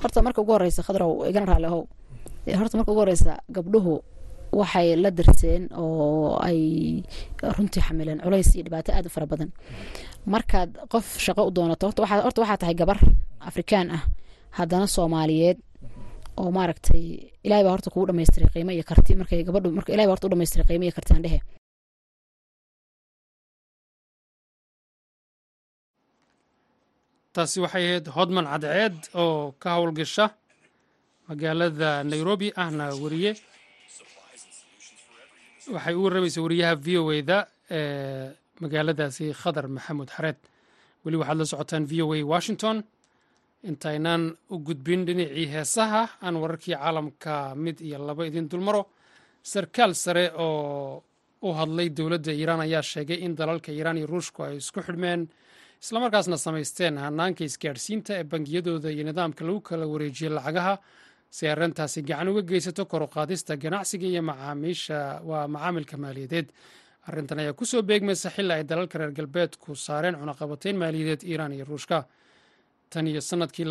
horta 0.02 0.20
marka 0.26 0.40
ugu 0.42 0.52
horeysa 0.56 0.82
khadrow 0.88 1.12
igana 1.30 1.46
raali 1.52 1.68
horta 2.60 2.76
marka 2.80 2.92
ugu 2.92 3.02
horeysa 3.04 3.32
gabdhuhu 3.56 3.94
waxay 4.60 4.96
la 5.04 5.10
darseen 5.18 5.64
oo 5.84 6.38
ay 6.48 6.60
runtii 7.58 7.82
xamileen 7.88 8.20
culays 8.26 8.50
iyo 8.56 8.64
dhibaato 8.66 8.92
aad 8.94 9.06
u 9.06 9.10
fara 9.16 9.26
badan. 9.32 9.50
Markaad 10.34 10.70
qof 10.92 11.06
shaqo 11.26 11.42
u 11.48 11.52
doonato 11.56 11.86
horta 11.88 12.02
waxaa 12.42 12.58
tahay 12.62 12.76
gabar 12.82 12.98
afrikaan 13.50 13.88
ah 13.98 14.02
haddana 14.58 14.88
soomaaliyeed 14.96 15.58
oo 16.42 16.50
maaragtay 16.58 17.04
ilahay 17.46 17.64
baa 17.66 17.74
horta 17.76 17.90
kugu 17.94 18.06
dhamaystiray 18.10 18.50
qiimo 18.54 18.72
iyo 18.72 18.84
karti. 18.90 19.12
Markay 19.20 19.44
gabadhu 19.48 19.72
marka 19.78 19.92
ilahay 19.94 20.08
baa 20.08 20.16
horta 20.16 20.28
u 20.28 20.32
dhamaystiray 20.34 20.66
qiimo 20.70 20.84
iyo 20.88 20.94
karti 20.98 21.12
aan 21.14 21.24
dhehe 21.26 21.40
taasi 27.36 27.58
waxay 27.66 27.84
ahayd 27.88 28.06
hodman 28.16 28.46
cadceed 28.52 28.96
oo 29.24 29.52
ka 29.62 29.70
howlgasha 29.78 30.26
magaalada 31.30 31.90
nairobi 32.12 32.48
ahna 32.64 32.86
weriye 33.04 33.32
waxay 35.74 35.94
u 35.96 36.02
warramaysa 36.06 36.40
wariyaha 36.46 36.76
v 36.86 36.88
o 37.02 37.12
eda 37.20 37.38
ee 37.78 38.32
magaaladaasi 38.64 39.26
khadar 39.42 39.66
maxamuud 39.76 40.10
xareed. 40.16 40.38
Weli 41.04 41.18
waxaad 41.22 41.38
la 41.42 41.46
socotaan 41.52 41.84
v 41.90 41.94
o 42.04 42.14
a 42.14 42.24
washington. 42.34 42.78
Intaynaan 43.70 44.24
u 44.54 44.56
gudbin 44.68 45.02
dhinacii 45.08 45.48
heesaha 45.54 46.02
aan 46.26 46.36
wararkii 46.42 46.76
caalamka 46.78 47.56
mid 47.56 47.78
iyo 47.82 47.98
laba 48.08 48.24
idin 48.30 48.48
dulmaro. 48.52 48.82
Sarkaal 49.52 49.94
sare 50.04 50.26
oo 50.38 51.04
u 51.42 51.50
hadlay 51.60 51.90
dowladda 51.98 52.32
iiraan 52.34 52.62
ayaa 52.66 52.82
sheegay 52.92 53.20
in 53.26 53.34
dalalka 53.36 53.72
iiraan 53.72 53.98
iyo 53.98 54.08
ruushku 54.14 54.40
ay 54.44 54.58
isku 54.62 54.80
xidhmeen 54.88 55.22
islamarkaasna 55.84 56.38
samaysteen 56.38 56.98
hanaanka 56.98 57.44
isgaadhsiinta 57.50 58.12
ee 58.20 58.24
bangiyadooda 58.24 58.90
iyo 58.92 59.04
nidaamka 59.10 59.42
lagu 59.46 59.62
kala 59.62 59.86
wareejiyo 59.88 60.30
lacagaha. 60.38 60.76
Si 61.30 61.48
arrintaasi 61.48 62.02
gacan 62.02 62.28
uga 62.32 62.42
geysato 62.42 62.86
koruqaadista 62.86 63.58
ganacsiga 63.58 64.08
iyo 64.08 64.22
macaamiisha 64.22 65.22
waa 65.30 65.48
macaamilka 65.48 65.98
maaliyadeed. 65.98 66.48
Arrintan 67.08 67.40
ayaa 67.40 67.54
ku 67.54 67.66
soo 67.66 67.82
beegmaysa 67.82 68.30
xili 68.36 68.54
ay 68.54 68.64
dalalka 68.64 68.98
reer 68.98 69.12
galbeedku 69.12 69.76
saareen 69.76 70.16
cunaqabateyn 70.16 70.78
maaliyadeed 70.78 71.22
iiraan 71.24 71.54
iyo 71.54 71.66
ruushka. 71.66 72.06
Tan 72.90 73.08
iyo 73.08 73.22
sannadkii 73.22 73.66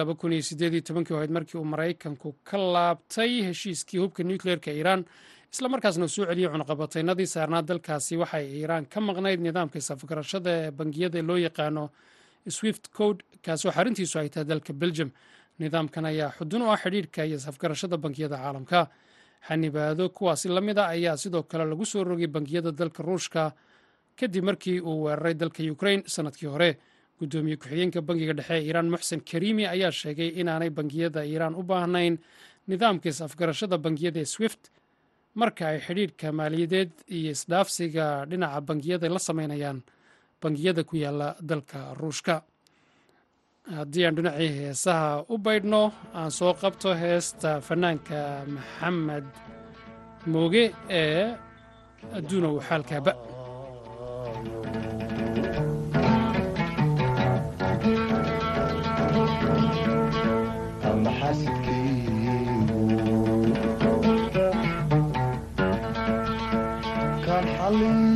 ahayd 1.16 1.30
markii 1.30 1.58
uu 1.58 1.64
maraykanku 1.64 2.36
ka 2.44 2.58
laabtay 2.58 3.42
heshiiskii 3.48 3.98
hubka 3.98 4.22
nucleerka 4.22 4.70
iiraan 4.70 5.04
islamarkaasna 5.54 6.04
uu 6.04 6.08
soo 6.16 6.26
celiyey 6.30 6.50
cunaqabateynadii 6.52 7.26
saarnaa 7.34 7.62
dalkaasi 7.68 8.16
waxay 8.22 8.44
iiraan 8.58 8.86
ka 8.92 9.00
maqnayd 9.00 9.40
nidaamka 9.46 9.78
isafgarashada 9.78 10.50
ee 10.50 10.70
bangiyada 10.70 11.22
loo 11.28 11.36
yaqaano 11.46 11.84
swift 12.56 12.84
code 12.98 13.20
kaasoo 13.46 13.70
xarintiisu 13.76 14.18
ay 14.18 14.28
tahay 14.28 14.44
dalka 14.50 14.72
belgium. 14.72 15.10
Nidaamkan 15.58 16.04
ayaa 16.10 16.30
xudun 16.38 16.62
u 16.62 16.68
ah 16.74 16.76
xidhiirhka 16.82 17.24
iyo 17.24 17.36
isafgarashada 17.38 17.96
bangiyada 17.96 18.36
caalamka. 18.36 18.80
Xanibaado 19.48 20.08
kuwaasi 20.10 20.48
la 20.48 20.60
mid 20.60 20.78
a 20.78 20.86
ayaa 20.94 21.16
sidoo 21.16 21.42
kale 21.42 21.64
lagu 21.64 21.84
soo 21.86 22.04
rogay 22.04 22.26
bangiyada 22.26 22.72
dalka 22.72 23.02
ruushka 23.02 23.52
kadib 24.18 24.44
markii 24.44 24.80
uu 24.80 25.04
weeraray 25.04 25.34
dalka 25.34 25.62
ukrain 25.74 26.02
sannadkii 26.06 26.46
hore. 26.50 26.70
Guddoomiye 27.20 27.56
ku-xigeenka 27.56 28.00
bangiga 28.02 28.32
dhexe 28.34 28.54
ee 28.58 28.62
iiraan 28.66 28.90
muxsen 28.90 29.20
karimi 29.30 29.66
ayaa 29.66 29.90
sheegay 29.92 30.28
inaanay 30.40 30.70
bangiyada 30.70 31.22
iiraan 31.24 31.54
u 31.54 31.62
baahnayn 31.62 32.18
nidaamka 32.66 33.08
is-afgarashada 33.08 33.78
bangiyada 33.78 34.20
ee 34.20 34.24
swift 34.34 34.62
marka 35.40 35.62
ay 35.72 35.78
xidhiidhka 35.86 36.26
maaliyadeed 36.38 36.90
iyo 37.16 37.30
isdhaafsiga 37.36 38.06
dhinaca 38.30 38.60
bangiyada 38.68 39.06
la 39.14 39.18
sameynayaan 39.28 39.78
bangiyada 40.42 40.82
ku 40.88 40.94
yaalla 41.02 41.28
dalka 41.48 41.78
ruushka. 42.00 42.34
Haddii 43.76 44.04
aan 44.06 44.16
dhinacii 44.16 44.50
heesaha 44.58 45.10
u 45.32 45.36
baydhno 45.44 45.82
aan 46.18 46.30
soo 46.38 46.52
qabto 46.62 46.88
heesta 47.02 47.50
fanaanka 47.66 48.18
maxamed 48.54 49.26
mooge 50.32 50.64
ee 51.02 51.22
adduunow 52.18 52.54
xaalkaaba 52.68 53.12
علم 67.64 68.13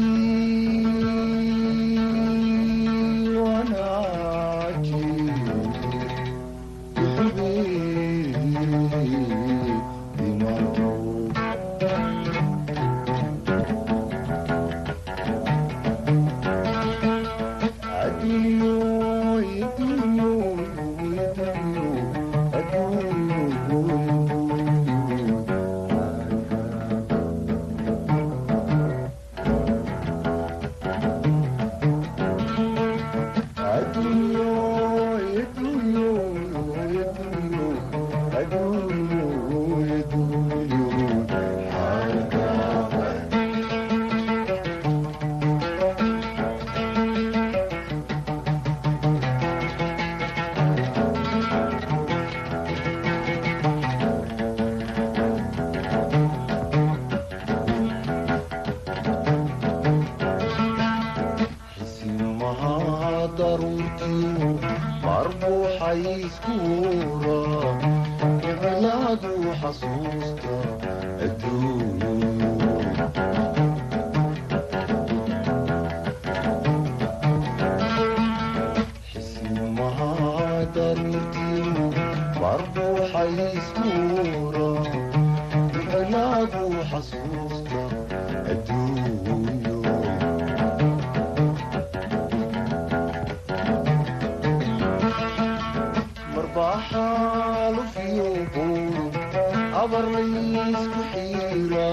abarlaysku 99.83 101.01
xiira 101.13 101.89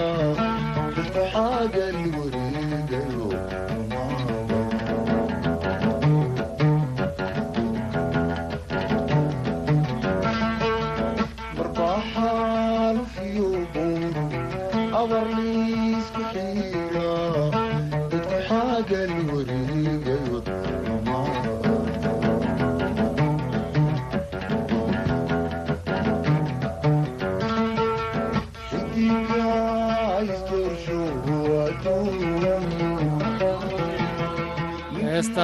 faxaagan 1.13 1.97
wareegano 2.15 3.27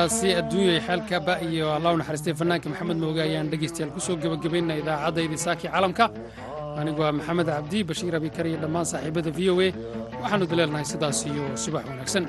heestaasi 0.02 0.30
adduunyay 0.42 0.80
xaalkaba 0.88 1.34
iyo 1.48 1.66
allah 1.78 1.92
naxariistay 2.00 2.34
fanaanka 2.42 2.68
maxamed 2.74 2.98
mooge 3.04 3.22
ayaan 3.28 3.50
dhegaystayaal 3.52 3.92
ku 3.96 4.00
soo 4.06 4.16
gebagabaynaa 4.24 4.78
idaacaddaydii 4.82 5.38
saakii 5.46 5.70
caalamka 5.74 6.06
anigu 6.80 7.02
waa 7.04 7.12
maxamed 7.20 7.46
cabdi 7.54 7.80
bashiir 7.90 8.16
abikar 8.18 8.46
iyo 8.50 8.58
dhammaan 8.64 8.86
saaxiibada 8.92 9.30
v 9.38 9.40
o 9.54 9.56
a 9.62 9.68
waxaannu 10.24 10.46
daleelnahay 10.52 10.86
sidaas 10.94 11.20
iyo 11.30 11.44
subax 11.64 11.84
wanaagsan 11.90 12.24